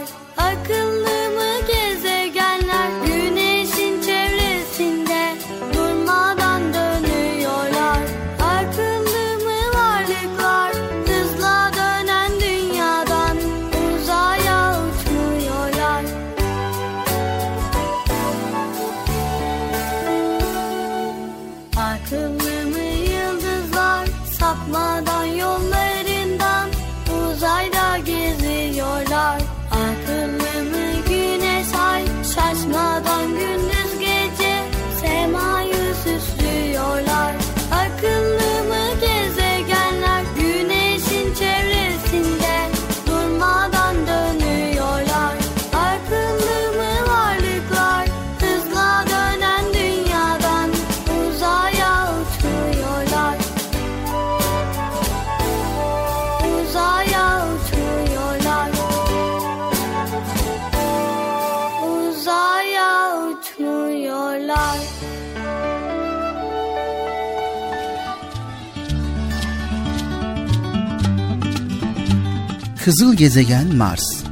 Kızıl 72.84 73.14
gezegen 73.14 73.76
Mars. 73.76 74.24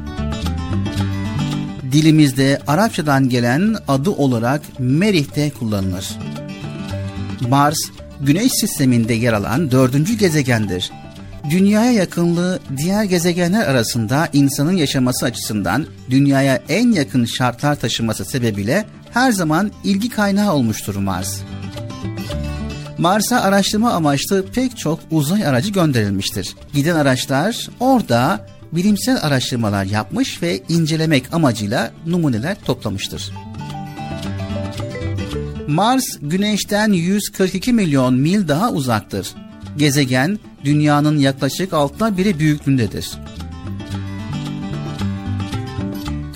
Dilimizde 1.92 2.60
Arapçadan 2.66 3.28
gelen 3.28 3.76
adı 3.88 4.10
olarak 4.10 4.62
Merih'te 4.78 5.50
kullanılır. 5.50 6.08
Mars, 7.48 7.78
Güneş 8.20 8.52
sisteminde 8.52 9.14
yer 9.14 9.32
alan 9.32 9.70
dördüncü 9.70 10.18
gezegendir. 10.18 10.90
Dünyaya 11.50 11.92
yakınlığı 11.92 12.60
diğer 12.76 13.04
gezegenler 13.04 13.66
arasında 13.66 14.28
insanın 14.32 14.76
yaşaması 14.76 15.26
açısından 15.26 15.86
dünyaya 16.10 16.62
en 16.68 16.92
yakın 16.92 17.24
şartlar 17.24 17.74
taşıması 17.74 18.24
sebebiyle 18.24 18.84
her 19.10 19.32
zaman 19.32 19.70
ilgi 19.84 20.08
kaynağı 20.08 20.52
olmuştur 20.52 20.96
Mars. 20.96 21.40
Mars'a 22.98 23.40
araştırma 23.40 23.92
amaçlı 23.92 24.46
pek 24.46 24.76
çok 24.76 25.00
uzay 25.10 25.46
aracı 25.46 25.70
gönderilmiştir. 25.70 26.54
Giden 26.74 26.96
araçlar 26.96 27.68
orada 27.80 28.46
bilimsel 28.72 29.18
araştırmalar 29.22 29.84
yapmış 29.84 30.42
ve 30.42 30.62
incelemek 30.68 31.34
amacıyla 31.34 31.92
numuneler 32.06 32.56
toplamıştır. 32.64 33.32
Mars 35.68 36.04
Güneş'ten 36.22 36.92
142 36.92 37.72
milyon 37.72 38.14
mil 38.14 38.48
daha 38.48 38.72
uzaktır. 38.72 39.28
Gezegen 39.76 40.38
dünyanın 40.64 41.18
yaklaşık 41.18 41.72
altıda 41.72 42.16
biri 42.16 42.38
büyüklüğündedir. 42.38 43.10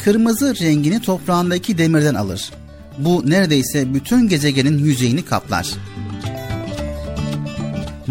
Kırmızı 0.05 0.55
rengini 0.61 1.01
toprağındaki 1.01 1.79
demirden 1.79 2.15
alır. 2.15 2.51
Bu 2.99 3.31
neredeyse 3.31 3.95
bütün 3.95 4.29
gezegenin 4.29 4.79
yüzeyini 4.79 5.25
kaplar. 5.25 5.75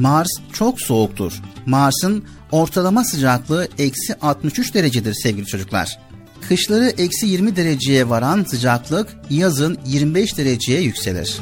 Mars 0.01 0.29
çok 0.53 0.81
soğuktur. 0.81 1.33
Mars'ın 1.65 2.23
ortalama 2.51 3.03
sıcaklığı 3.03 3.67
eksi 3.77 4.15
63 4.21 4.73
derecedir 4.73 5.13
sevgili 5.13 5.45
çocuklar. 5.45 5.99
Kışları 6.47 6.85
eksi 6.85 7.27
20 7.27 7.55
dereceye 7.55 8.09
varan 8.09 8.43
sıcaklık 8.43 9.07
yazın 9.29 9.77
25 9.85 10.37
dereceye 10.37 10.81
yükselir. 10.81 11.39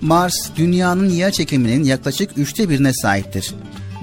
Mars 0.00 0.34
dünyanın 0.56 1.08
yer 1.08 1.32
çekiminin 1.32 1.84
yaklaşık 1.84 2.38
üçte 2.38 2.68
birine 2.68 2.92
sahiptir. 2.92 3.54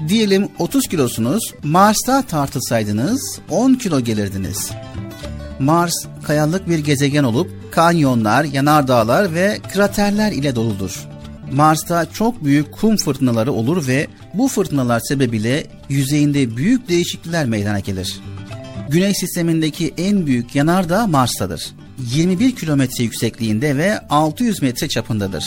Diyelim 0.08 0.48
30 0.58 0.88
kilosunuz, 0.88 1.52
Mars'ta 1.62 2.22
tartılsaydınız 2.22 3.40
10 3.50 3.74
kilo 3.74 4.00
gelirdiniz. 4.00 4.70
Mars 5.58 6.06
kayalık 6.26 6.68
bir 6.68 6.78
gezegen 6.78 7.24
olup 7.24 7.72
kanyonlar, 7.72 8.44
yanardağlar 8.44 9.34
ve 9.34 9.58
kraterler 9.72 10.32
ile 10.32 10.54
doludur. 10.54 11.13
Mars'ta 11.56 12.06
çok 12.12 12.44
büyük 12.44 12.72
kum 12.72 12.96
fırtınaları 12.96 13.52
olur 13.52 13.86
ve 13.88 14.06
bu 14.34 14.48
fırtınalar 14.48 15.00
sebebiyle 15.00 15.66
yüzeyinde 15.88 16.56
büyük 16.56 16.88
değişiklikler 16.88 17.46
meydana 17.46 17.80
gelir. 17.80 18.20
Güneş 18.88 19.16
sistemindeki 19.16 19.94
en 19.98 20.26
büyük 20.26 20.54
yanardağ 20.54 21.06
Mars'tadır. 21.06 21.70
21 22.14 22.56
kilometre 22.56 23.04
yüksekliğinde 23.04 23.76
ve 23.76 24.00
600 24.08 24.62
metre 24.62 24.88
çapındadır. 24.88 25.44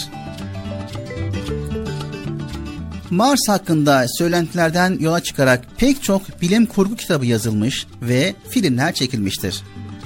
Mars 3.10 3.40
hakkında 3.48 4.06
söylentilerden 4.18 4.98
yola 5.00 5.20
çıkarak 5.20 5.66
pek 5.78 6.04
çok 6.04 6.42
bilim 6.42 6.66
kurgu 6.66 6.96
kitabı 6.96 7.26
yazılmış 7.26 7.88
ve 8.02 8.36
filmler 8.50 8.94
çekilmiştir. 8.94 9.62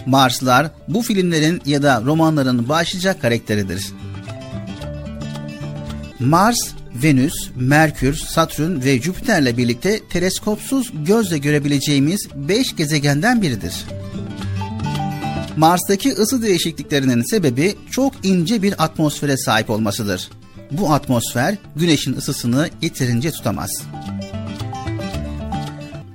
Marslar 0.06 0.72
bu 0.88 1.02
filmlerin 1.02 1.62
ya 1.66 1.84
da 1.84 2.02
romanların 2.06 2.70
başlıca 2.70 3.20
karakteridir. 3.20 3.94
Mars, 6.22 6.58
Venüs, 7.04 7.34
Merkür, 7.56 8.16
Satürn 8.16 8.82
ve 8.82 9.02
Jüpiter'le 9.02 9.58
birlikte 9.58 10.00
teleskopsuz 10.10 10.92
gözle 11.06 11.38
görebileceğimiz 11.38 12.28
5 12.36 12.76
gezegenden 12.76 13.42
biridir. 13.42 13.74
Mars'taki 15.58 16.14
ısı 16.14 16.42
değişikliklerinin 16.42 17.22
sebebi 17.22 17.76
çok 17.92 18.14
ince 18.26 18.62
bir 18.62 18.84
atmosfere 18.84 19.38
sahip 19.38 19.70
olmasıdır. 19.70 20.30
Bu 20.72 20.94
atmosfer 20.94 21.56
güneşin 21.76 22.14
ısısını 22.14 22.70
yeterince 22.82 23.32
tutamaz. 23.32 23.82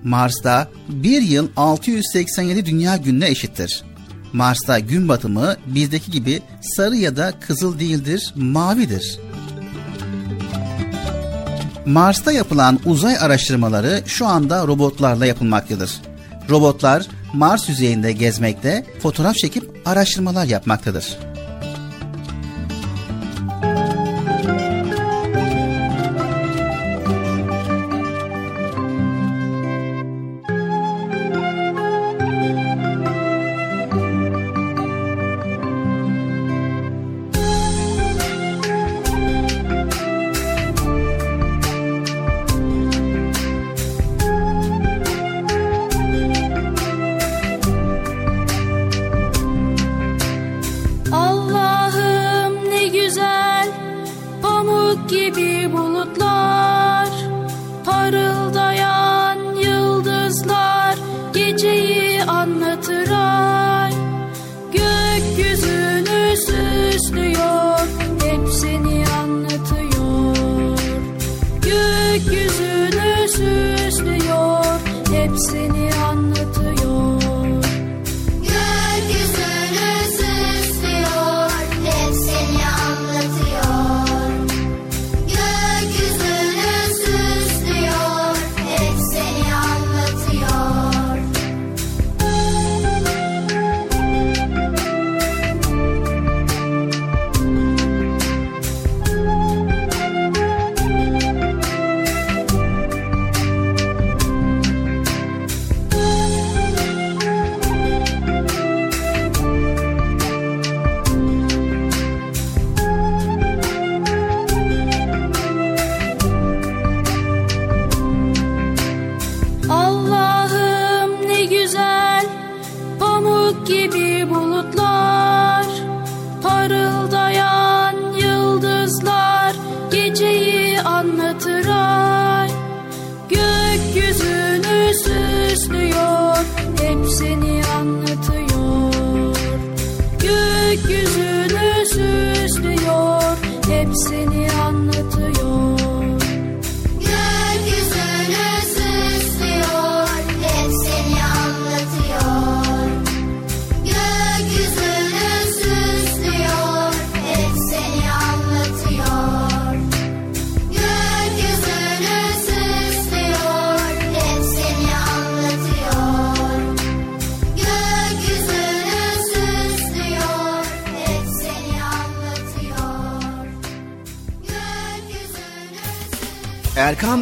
Mars'ta 0.04 0.68
bir 0.88 1.22
yıl 1.22 1.48
687 1.56 2.66
dünya 2.66 2.96
gününe 2.96 3.28
eşittir. 3.28 3.84
Mars'ta 4.32 4.78
gün 4.78 5.08
batımı 5.08 5.56
bizdeki 5.66 6.10
gibi 6.10 6.42
sarı 6.60 6.96
ya 6.96 7.16
da 7.16 7.32
kızıl 7.40 7.78
değildir, 7.78 8.32
mavidir. 8.36 9.18
Mars'ta 11.86 12.32
yapılan 12.32 12.80
uzay 12.84 13.16
araştırmaları 13.18 14.02
şu 14.06 14.26
anda 14.26 14.66
robotlarla 14.66 15.26
yapılmaktadır. 15.26 16.00
Robotlar 16.50 17.06
Mars 17.34 17.68
yüzeyinde 17.68 18.12
gezmekte, 18.12 18.86
fotoğraf 19.02 19.34
çekip 19.34 19.82
araştırmalar 19.84 20.44
yapmaktadır. 20.44 21.18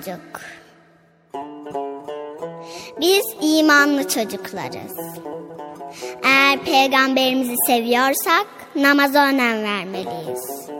çocuk. 0.00 0.40
Biz 3.00 3.24
imanlı 3.40 4.08
çocuklarız. 4.08 4.96
Eğer 6.24 6.58
peygamberimizi 6.64 7.54
seviyorsak 7.66 8.46
namaza 8.76 9.26
önem 9.26 9.64
vermeliyiz. 9.64 10.70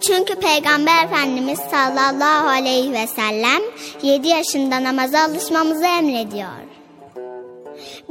Çünkü 0.00 0.34
peygamber 0.34 1.04
efendimiz 1.04 1.58
sallallahu 1.58 2.48
aleyhi 2.48 2.92
ve 2.92 3.06
sellem 3.06 3.62
7 4.02 4.28
yaşında 4.28 4.84
namaza 4.84 5.20
alışmamızı 5.20 5.84
emrediyor. 5.84 6.48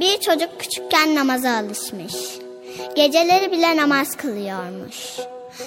Bir 0.00 0.20
çocuk 0.20 0.60
küçükken 0.60 1.14
namaza 1.14 1.50
alışmış. 1.56 2.14
Geceleri 2.96 3.52
bile 3.52 3.76
namaz 3.76 4.16
kılıyormuş. 4.16 5.18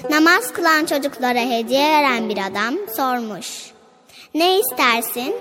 Namaz 0.10 0.53
kılan 0.53 0.85
çocuklara 0.85 1.39
hediye 1.39 1.89
veren 1.89 2.30
bir 2.30 2.38
adam 2.38 2.76
sormuş. 2.95 3.74
Ne 4.36 4.60
istersin? 4.60 5.36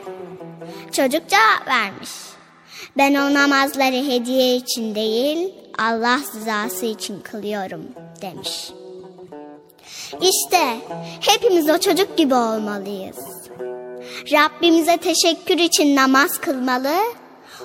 Çocuk 0.92 1.28
cevap 1.28 1.68
vermiş. 1.68 2.10
Ben 2.96 3.14
o 3.14 3.34
namazları 3.34 4.08
hediye 4.08 4.56
için 4.56 4.94
değil, 4.94 5.54
Allah 5.78 6.20
rızası 6.34 6.86
için 6.86 7.20
kılıyorum 7.20 7.82
demiş. 8.22 8.70
İşte 10.20 10.76
hepimiz 11.20 11.70
o 11.70 11.78
çocuk 11.78 12.16
gibi 12.16 12.34
olmalıyız. 12.34 13.18
Rabbimize 14.32 14.96
teşekkür 14.96 15.58
için 15.58 15.96
namaz 15.96 16.38
kılmalı, 16.38 16.96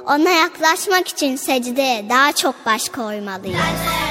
ona 0.06 0.30
yaklaşmak 0.30 1.08
için 1.08 1.36
secdeye 1.36 2.10
daha 2.10 2.32
çok 2.32 2.66
baş 2.66 2.90
koymalıyız. 2.90 4.09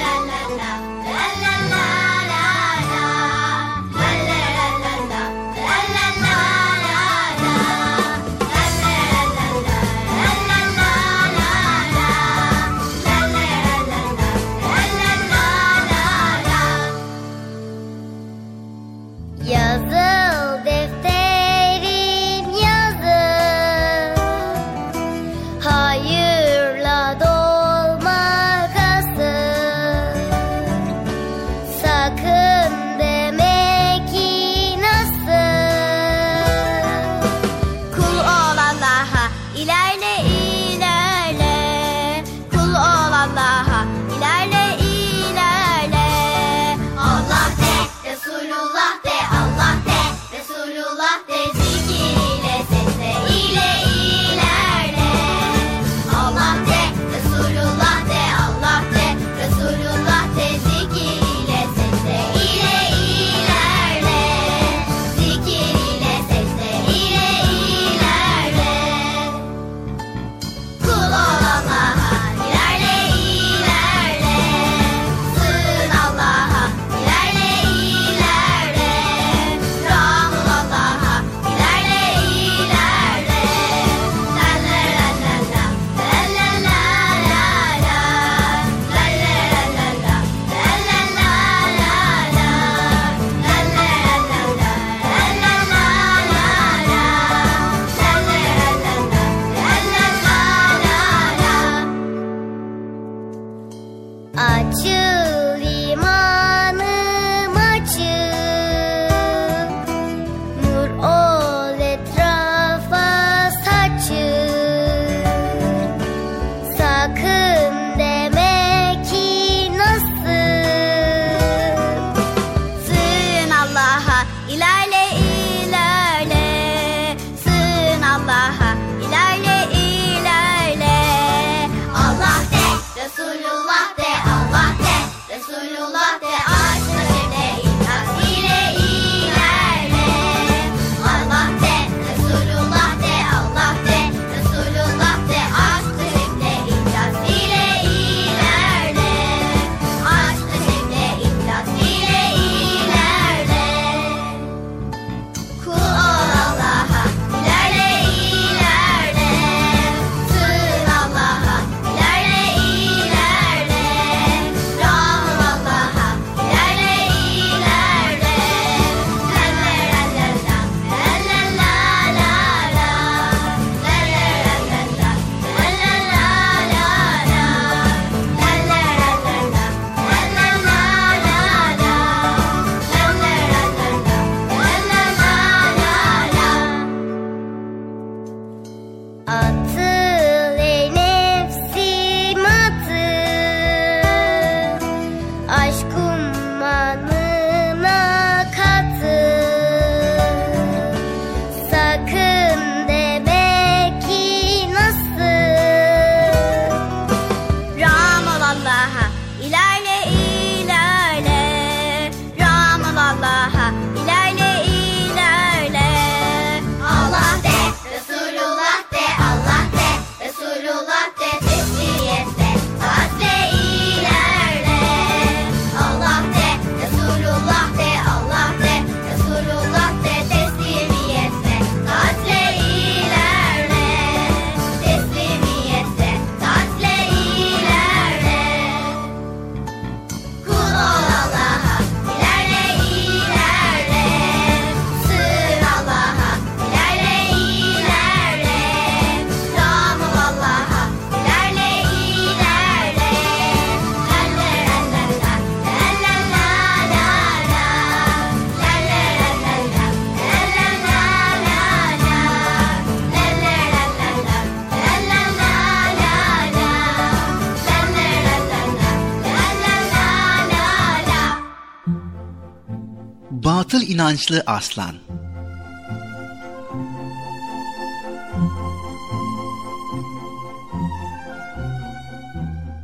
İnançlı 274.09 274.43
Aslan 274.47 274.95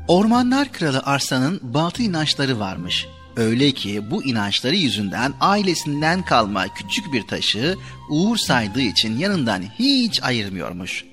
Ormanlar 0.08 0.72
Kralı 0.72 1.02
Arslan'ın 1.04 1.60
batı 1.62 2.02
inançları 2.02 2.60
varmış. 2.60 3.06
Öyle 3.36 3.72
ki 3.72 4.10
bu 4.10 4.24
inançları 4.24 4.76
yüzünden 4.76 5.34
ailesinden 5.40 6.24
kalma 6.24 6.68
küçük 6.68 7.12
bir 7.12 7.26
taşı 7.26 7.76
uğur 8.10 8.36
saydığı 8.36 8.82
için 8.82 9.18
yanından 9.18 9.62
hiç 9.62 10.22
ayırmıyormuş. 10.22 11.04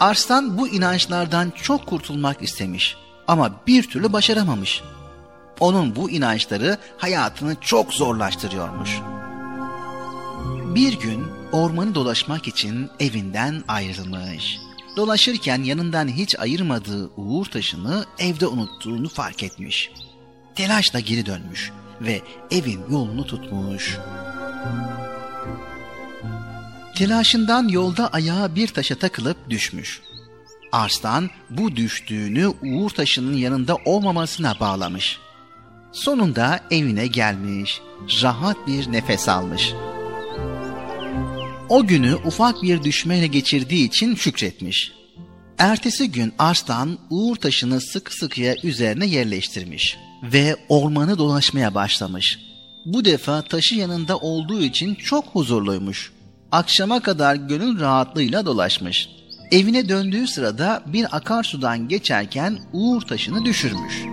Arslan 0.00 0.58
bu 0.58 0.68
inançlardan 0.68 1.52
çok 1.62 1.86
kurtulmak 1.86 2.42
istemiş 2.42 2.96
ama 3.28 3.52
bir 3.66 3.82
türlü 3.82 4.12
başaramamış. 4.12 4.82
Onun 5.60 5.96
bu 5.96 6.10
inançları 6.10 6.78
hayatını 6.98 7.56
çok 7.60 7.92
zorlaştırıyormuş. 7.92 8.90
Bir 10.74 11.00
gün 11.00 11.26
ormanı 11.52 11.94
dolaşmak 11.94 12.48
için 12.48 12.90
evinden 13.00 13.64
ayrılmış. 13.68 14.58
Dolaşırken 14.96 15.62
yanından 15.62 16.08
hiç 16.08 16.38
ayırmadığı 16.38 17.10
uğur 17.16 17.46
taşını 17.46 18.04
evde 18.18 18.46
unuttuğunu 18.46 19.08
fark 19.08 19.42
etmiş. 19.42 19.90
Telaşla 20.54 21.00
geri 21.00 21.26
dönmüş 21.26 21.72
ve 22.00 22.22
evin 22.50 22.80
yolunu 22.90 23.26
tutmuş. 23.26 23.98
Telaşından 26.96 27.68
yolda 27.68 28.08
ayağı 28.08 28.54
bir 28.54 28.68
taşa 28.68 28.94
takılıp 28.94 29.50
düşmüş. 29.50 30.00
Arslan 30.72 31.30
bu 31.50 31.76
düştüğünü 31.76 32.46
uğur 32.62 32.90
taşının 32.90 33.36
yanında 33.36 33.76
olmamasına 33.84 34.60
bağlamış. 34.60 35.18
Sonunda 35.92 36.60
evine 36.70 37.06
gelmiş, 37.06 37.80
rahat 38.22 38.56
bir 38.66 38.92
nefes 38.92 39.28
almış. 39.28 39.72
O 41.68 41.86
günü 41.86 42.14
ufak 42.14 42.62
bir 42.62 42.82
düşmeyle 42.82 43.26
geçirdiği 43.26 43.86
için 43.86 44.14
şükretmiş. 44.14 44.92
Ertesi 45.58 46.12
gün 46.12 46.32
Arslan 46.38 46.98
uğur 47.10 47.36
taşını 47.36 47.80
sıkı 47.80 48.14
sıkıya 48.14 48.54
üzerine 48.62 49.06
yerleştirmiş 49.06 49.96
ve 50.22 50.56
ormanı 50.68 51.18
dolaşmaya 51.18 51.74
başlamış. 51.74 52.38
Bu 52.84 53.04
defa 53.04 53.42
taşı 53.42 53.74
yanında 53.74 54.16
olduğu 54.16 54.62
için 54.62 54.94
çok 54.94 55.24
huzurluymuş. 55.24 56.12
Akşama 56.52 57.00
kadar 57.00 57.36
gönül 57.36 57.80
rahatlığıyla 57.80 58.46
dolaşmış. 58.46 59.08
Evine 59.50 59.88
döndüğü 59.88 60.26
sırada 60.26 60.82
bir 60.86 61.16
akarsudan 61.16 61.88
geçerken 61.88 62.58
uğur 62.72 63.02
taşını 63.02 63.44
düşürmüş. 63.44 64.04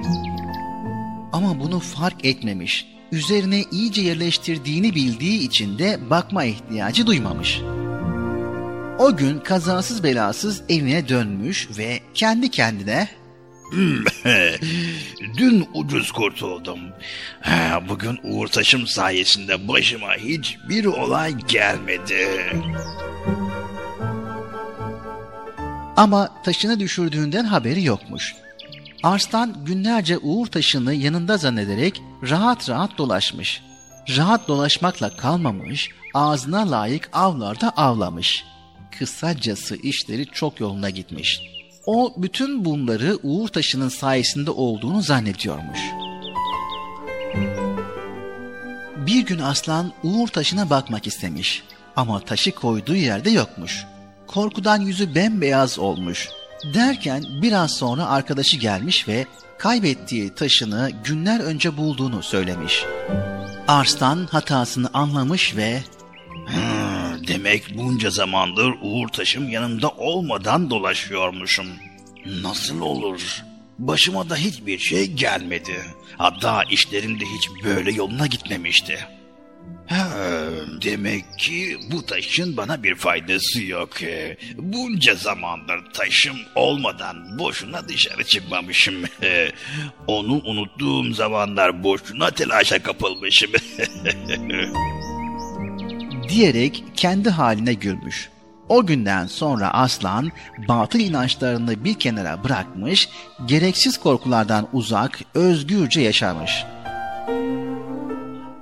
Ama 1.34 1.60
bunu 1.60 1.80
fark 1.80 2.26
etmemiş. 2.26 2.86
Üzerine 3.12 3.64
iyice 3.72 4.02
yerleştirdiğini 4.02 4.96
bildiği 4.96 5.40
için 5.40 5.80
de 5.80 6.10
bakma 6.10 6.44
ihtiyacı 6.44 7.08
duymamış. 7.08 7.62
O 9.00 9.18
gün 9.18 9.40
kazasız 9.40 10.04
belasız 10.04 10.62
evine 10.70 11.10
dönmüş 11.10 11.70
ve 11.78 12.00
kendi 12.14 12.52
kendine 12.52 13.08
Dün 15.38 15.68
ucuz 15.74 16.12
kurtuldum. 16.12 16.80
Ha, 17.42 17.84
Bugün 17.90 18.20
Uğur 18.24 18.48
Taşım 18.48 18.88
sayesinde 18.88 19.68
başıma 19.68 20.16
hiçbir 20.16 20.86
olay 20.86 21.34
gelmedi. 21.48 22.28
ama 25.96 26.30
taşını 26.44 26.80
düşürdüğünden 26.80 27.44
haberi 27.44 27.84
yokmuş. 27.84 28.36
Arslan 29.04 29.66
günlerce 29.66 30.18
uğur 30.18 30.48
taşını 30.48 30.94
yanında 30.94 31.38
zannederek 31.38 32.02
rahat 32.30 32.70
rahat 32.70 32.98
dolaşmış. 32.98 33.62
Rahat 34.18 34.48
dolaşmakla 34.48 35.18
kalmamış, 35.18 35.90
ağzına 36.14 36.72
layık 36.72 37.10
avlarda 37.14 37.70
avlamış. 37.70 38.46
Kısacası 39.00 39.76
işleri 39.76 40.26
çok 40.26 40.60
yoluna 40.60 40.90
gitmiş. 40.90 41.42
O 41.86 42.14
bütün 42.18 42.66
bunları 42.66 43.20
uğur 43.24 43.48
taşının 43.48 43.90
sayesinde 43.90 44.52
olduğunu 44.52 45.02
zannediyormuş. 45.02 45.80
Bir 48.98 49.26
gün 49.26 49.40
aslan 49.40 49.92
uğur 50.04 50.28
taşına 50.28 50.70
bakmak 50.70 51.08
istemiş 51.08 51.64
ama 51.96 52.20
taşı 52.20 52.52
koyduğu 52.52 52.96
yerde 52.96 53.30
yokmuş. 53.30 53.86
Korkudan 54.28 54.82
yüzü 54.82 55.16
bembeyaz 55.16 55.80
olmuş. 55.80 56.30
Derken 56.64 57.26
biraz 57.42 57.72
sonra 57.72 58.06
arkadaşı 58.06 58.58
gelmiş 58.58 59.08
ve 59.08 59.26
kaybettiği 59.58 60.30
taşını 60.36 60.92
günler 61.04 61.40
önce 61.40 61.78
bulduğunu 61.78 62.24
söylemiş. 62.24 62.86
Arslan 63.68 64.28
hatasını 64.32 64.90
anlamış 64.94 65.56
ve 65.56 65.84
Demek 67.28 67.78
bunca 67.78 68.10
zamandır 68.10 68.74
Uğur 68.82 69.08
Taşım 69.08 69.50
yanımda 69.50 69.90
olmadan 69.90 70.70
dolaşıyormuşum. 70.70 71.68
Nasıl 72.26 72.82
olur? 72.82 73.44
Başıma 73.80 74.30
da 74.30 74.36
hiçbir 74.36 74.80
şey 74.80 75.12
gelmedi. 75.12 75.82
Hatta 76.18 76.64
işlerim 76.64 77.20
de 77.20 77.26
hiç 77.26 77.64
böyle 77.64 77.92
yoluna 77.92 78.28
gitmemişti. 78.28 79.00
Demek 80.84 81.40
ki 81.40 81.78
bu 81.92 82.06
taşın 82.06 82.58
bana 82.58 82.84
bir 82.84 82.96
faydası 82.96 83.64
yok. 83.64 84.04
Ee, 84.04 84.38
Bunca 84.58 85.16
zamandır 85.16 85.80
taşım 85.94 86.36
olmadan 86.56 87.40
boşuna 87.40 87.88
dışarı 87.90 88.24
çıkmamışım. 88.24 88.96
Ee, 89.24 89.52
Onu 90.08 90.34
unuttuğum 90.34 91.14
zamanlar 91.14 91.84
boşuna 91.84 92.32
telaşa 92.32 92.84
kapılmışım. 92.84 93.52
diyerek 96.30 96.84
kendi 96.96 97.30
haline 97.30 97.74
gülmüş. 97.74 98.30
O 98.70 98.86
günden 98.86 99.28
sonra 99.28 99.74
aslan 99.74 100.32
batıl 100.68 101.00
inançlarını 101.00 101.84
bir 101.84 102.00
kenara 102.00 102.44
bırakmış, 102.44 103.10
gereksiz 103.46 103.98
korkulardan 103.98 104.68
uzak, 104.74 105.20
özgürce 105.34 106.02
yaşamış. 106.02 106.52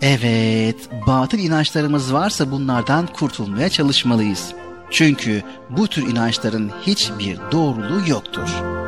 Evet, 0.01 0.89
batıl 1.07 1.37
inançlarımız 1.37 2.13
varsa 2.13 2.51
bunlardan 2.51 3.07
kurtulmaya 3.07 3.69
çalışmalıyız. 3.69 4.53
Çünkü 4.91 5.43
bu 5.69 5.87
tür 5.87 6.07
inançların 6.07 6.71
hiçbir 6.81 7.37
doğruluğu 7.51 8.09
yoktur. 8.09 8.80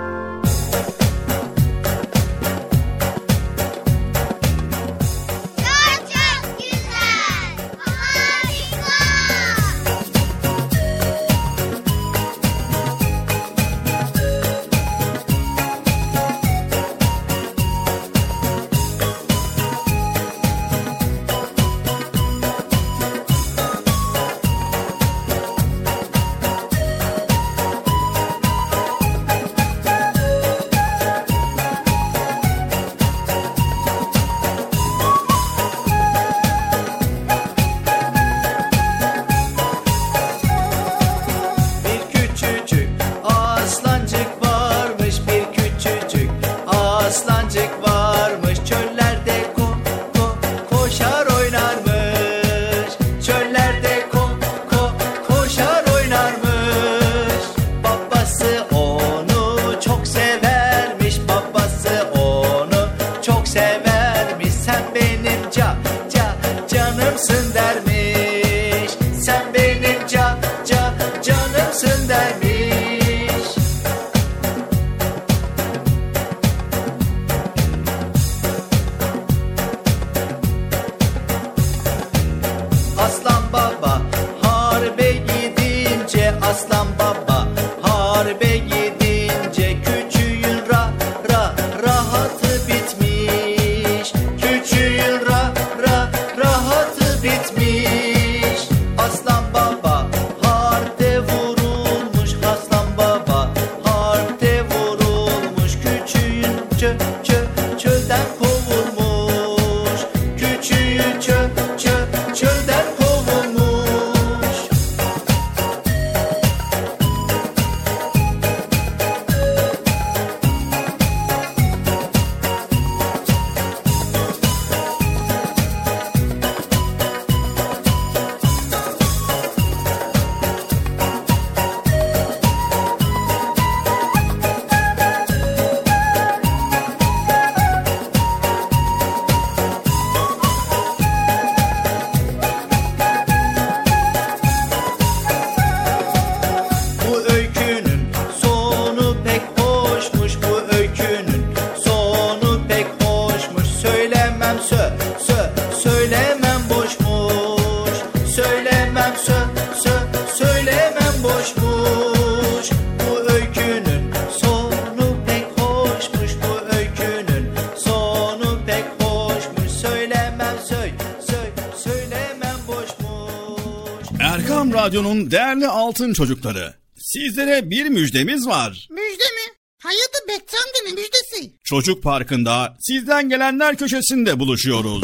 Altın 175.84 176.14
çocukları. 176.14 176.74
Sizlere 176.98 177.70
bir 177.70 177.86
müjdemiz 177.90 178.48
var. 178.48 178.88
Müjde 178.92 179.24
mi? 179.24 179.54
Hayırdır 179.84 180.28
Bekçi 180.28 180.58
amca 180.58 180.80
ne 180.86 180.92
müjdesi? 180.92 181.54
Çocuk 181.64 182.04
Parkı'nda 182.04 182.78
sizden 182.80 183.30
gelenler 183.30 183.76
köşesinde 183.76 184.40
buluşuyoruz. 184.40 185.04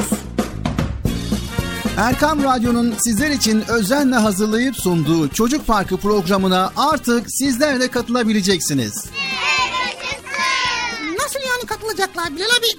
Erkam 1.98 2.44
Radyo'nun 2.44 2.96
sizler 2.98 3.30
için 3.30 3.64
özenle 3.70 4.16
hazırlayıp 4.16 4.76
sunduğu 4.76 5.30
Çocuk 5.30 5.68
Parkı 5.68 5.98
programına 5.98 6.74
artık 6.78 7.26
sizler 7.32 7.80
de 7.80 7.88
katılabileceksiniz. 7.92 9.06
Nasıl 11.20 11.40
yani 11.40 11.66
katılacaklar 11.68 12.36
Bilal 12.36 12.46
abi? 12.46 12.79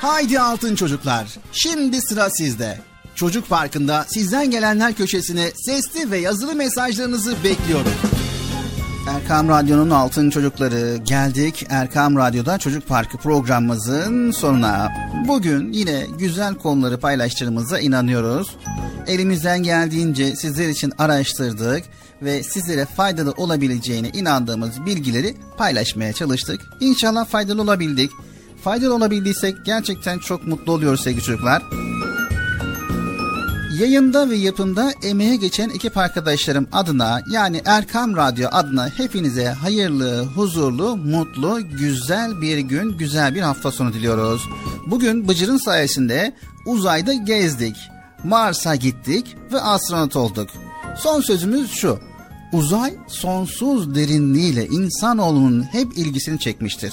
Haydi 0.00 0.40
altın 0.40 0.74
çocuklar. 0.74 1.26
Şimdi 1.52 2.00
sıra 2.00 2.30
sizde. 2.30 2.78
Çocuk 3.14 3.48
Parkı'nda 3.48 4.04
sizden 4.08 4.50
gelenler 4.50 4.94
köşesine 4.94 5.50
sesli 5.54 6.10
ve 6.10 6.18
yazılı 6.18 6.54
mesajlarınızı 6.54 7.34
bekliyorum. 7.44 7.92
Erkam 9.08 9.48
Radyo'nun 9.48 9.90
altın 9.90 10.30
çocukları 10.30 10.96
geldik. 10.96 11.66
Erkam 11.68 12.16
Radyo'da 12.16 12.58
Çocuk 12.58 12.88
Parkı 12.88 13.18
programımızın 13.18 14.30
sonuna. 14.30 14.92
Bugün 15.28 15.72
yine 15.72 16.06
güzel 16.18 16.54
konuları 16.54 17.00
paylaştığımıza 17.00 17.80
inanıyoruz. 17.80 18.56
Elimizden 19.06 19.62
geldiğince 19.62 20.36
sizler 20.36 20.68
için 20.68 20.92
araştırdık 20.98 21.84
ve 22.22 22.42
sizlere 22.42 22.86
faydalı 22.86 23.30
olabileceğine 23.30 24.08
inandığımız 24.08 24.86
bilgileri 24.86 25.34
paylaşmaya 25.56 26.12
çalıştık. 26.12 26.60
İnşallah 26.80 27.26
faydalı 27.26 27.62
olabildik. 27.62 28.10
Faydalı 28.64 28.94
olabildiysek 28.94 29.56
gerçekten 29.64 30.18
çok 30.18 30.46
mutlu 30.46 30.72
oluyoruz 30.72 31.00
sevgili 31.00 31.22
çocuklar. 31.22 31.62
Yayında 33.78 34.30
ve 34.30 34.36
yapımda 34.36 34.92
emeğe 35.02 35.36
geçen 35.36 35.70
ekip 35.70 35.96
arkadaşlarım 35.96 36.68
adına 36.72 37.20
yani 37.30 37.62
Erkam 37.64 38.16
Radyo 38.16 38.48
adına 38.52 38.88
hepinize 38.88 39.46
hayırlı, 39.46 40.24
huzurlu, 40.24 40.96
mutlu, 40.96 41.60
güzel 41.78 42.40
bir 42.40 42.58
gün, 42.58 42.98
güzel 42.98 43.34
bir 43.34 43.40
hafta 43.40 43.72
sonu 43.72 43.92
diliyoruz. 43.92 44.42
Bugün 44.86 45.28
Bıcır'ın 45.28 45.56
sayesinde 45.56 46.36
uzayda 46.66 47.12
gezdik. 47.12 47.76
Mars'a 48.24 48.74
gittik 48.74 49.36
ve 49.52 49.60
astronot 49.60 50.16
olduk. 50.16 50.50
Son 50.98 51.20
sözümüz 51.20 51.70
şu. 51.70 51.98
Uzay 52.52 52.94
sonsuz 53.08 53.94
derinliğiyle 53.94 54.66
insanoğlunun 54.66 55.62
hep 55.62 55.98
ilgisini 55.98 56.38
çekmiştir. 56.38 56.92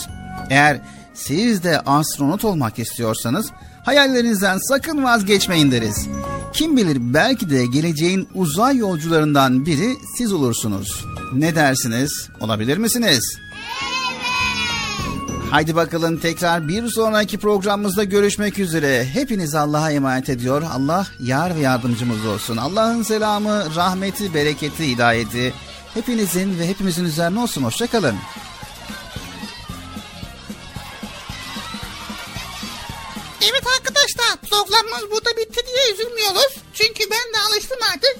Eğer 0.49 0.81
siz 1.17 1.63
de 1.63 1.79
astronot 1.79 2.45
olmak 2.45 2.79
istiyorsanız 2.79 3.51
hayallerinizden 3.83 4.57
sakın 4.57 5.03
vazgeçmeyin 5.03 5.71
deriz. 5.71 6.07
Kim 6.53 6.77
bilir 6.77 6.97
belki 7.13 7.49
de 7.49 7.65
geleceğin 7.65 8.27
uzay 8.33 8.77
yolcularından 8.77 9.65
biri 9.65 9.97
siz 10.17 10.33
olursunuz. 10.33 11.05
Ne 11.33 11.55
dersiniz? 11.55 12.29
Olabilir 12.39 12.77
misiniz? 12.77 13.37
Haydi 15.51 15.75
bakalım 15.75 16.17
tekrar 16.17 16.67
bir 16.67 16.87
sonraki 16.87 17.37
programımızda 17.37 18.03
görüşmek 18.03 18.59
üzere. 18.59 19.05
Hepiniz 19.05 19.55
Allah'a 19.55 19.91
emanet 19.91 20.29
ediyor. 20.29 20.61
Allah 20.73 21.07
yar 21.19 21.55
ve 21.55 21.59
yardımcımız 21.59 22.25
olsun. 22.25 22.57
Allah'ın 22.57 23.03
selamı, 23.03 23.75
rahmeti, 23.75 24.33
bereketi, 24.33 24.91
hidayeti 24.91 25.53
hepinizin 25.93 26.59
ve 26.59 26.67
hepimizin 26.67 27.05
üzerine 27.05 27.39
olsun. 27.39 27.63
Hoşçakalın. 27.63 28.15
Programımız 34.49 35.11
burada 35.11 35.37
bitti 35.37 35.61
diye 35.67 35.93
üzülmüyoruz. 35.93 36.55
Çünkü 36.73 37.03
ben 37.11 37.33
de 37.33 37.39
alıştım 37.47 37.77
artık. 37.93 38.15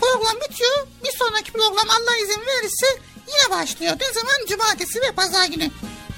Program 0.00 0.36
bitiyor. 0.40 0.86
Bir 1.04 1.18
sonraki 1.18 1.52
program 1.52 1.90
Allah 1.90 2.16
izin 2.16 2.46
verirse 2.46 2.86
yine 3.28 3.50
başlıyor. 3.50 3.96
Ne 4.00 4.12
zaman? 4.12 4.46
Cumartesi 4.48 5.00
ve 5.00 5.12
pazar 5.12 5.46
günü. 5.46 5.70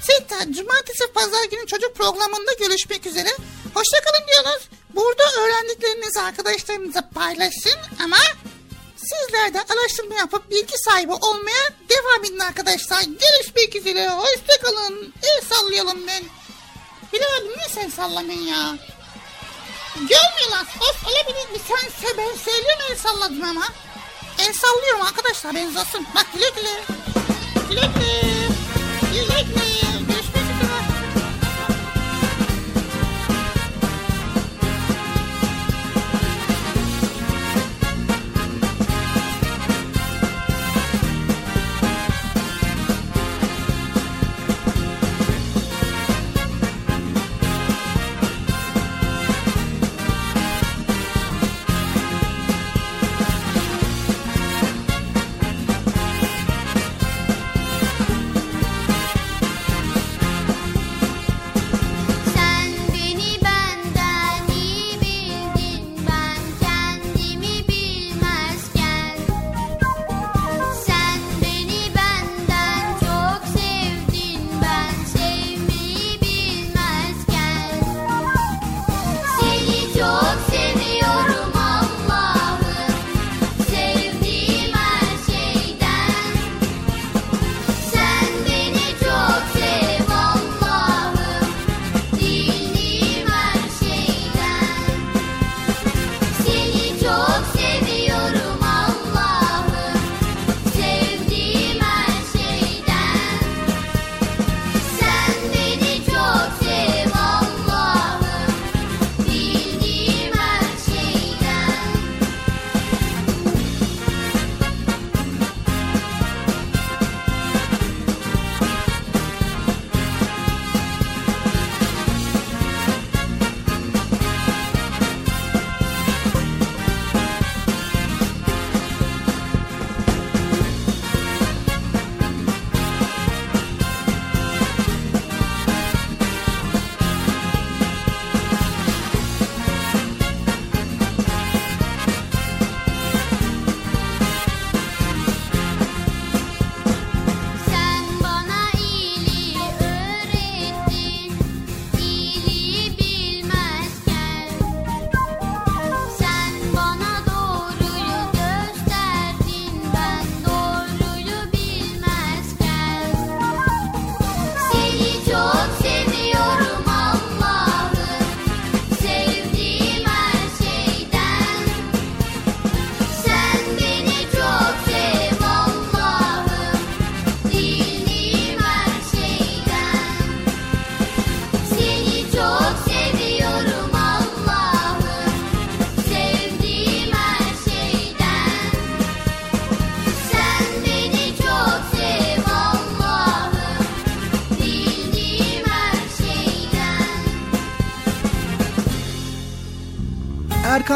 Tekrar 0.07 0.53
cumartesi 0.53 1.07
pazar 1.13 1.43
günü 1.51 1.67
çocuk 1.67 1.95
programında 1.95 2.53
görüşmek 2.59 3.05
üzere. 3.05 3.29
Hoşçakalın 3.73 4.27
diyoruz. 4.27 4.69
Burada 4.95 5.23
öğrendiklerinizi 5.41 6.19
arkadaşlarınızla 6.19 7.09
paylaşın 7.09 7.79
ama 8.03 8.17
sizler 8.95 9.53
de 9.53 9.73
araştırma 9.73 10.15
yapıp 10.15 10.51
bilgi 10.51 10.77
sahibi 10.77 11.13
olmaya 11.13 11.69
devam 11.89 12.25
edin 12.25 12.39
arkadaşlar. 12.39 13.01
Görüşmek 13.03 13.75
üzere. 13.75 14.09
Hoşçakalın. 14.09 15.13
El 15.23 15.41
sallayalım 15.41 16.07
ben. 16.07 16.23
Abi 17.07 17.47
niye 17.47 17.67
sen 17.69 17.89
sallamıyorsun 17.89 18.45
ya? 18.45 18.77
Görmüyorlar. 19.99 20.65
Of 20.81 21.03
olabilir 21.07 21.49
mi? 21.51 21.59
Sen 21.67 21.89
se 21.89 22.17
ben 22.17 22.35
söylüyorum 22.37 22.85
el 22.91 22.97
salladım 22.97 23.43
ama. 23.43 23.67
El 24.39 24.53
sallıyorum 24.53 25.01
arkadaşlar 25.01 25.55
ben 25.55 25.71
zasın. 25.71 26.07
Bak 26.15 26.25
güle 26.33 26.49
güle. 26.49 26.83
Güle 27.69 27.81
güle. 27.81 28.47
Güle 29.13 29.41
güle. 29.41 30.06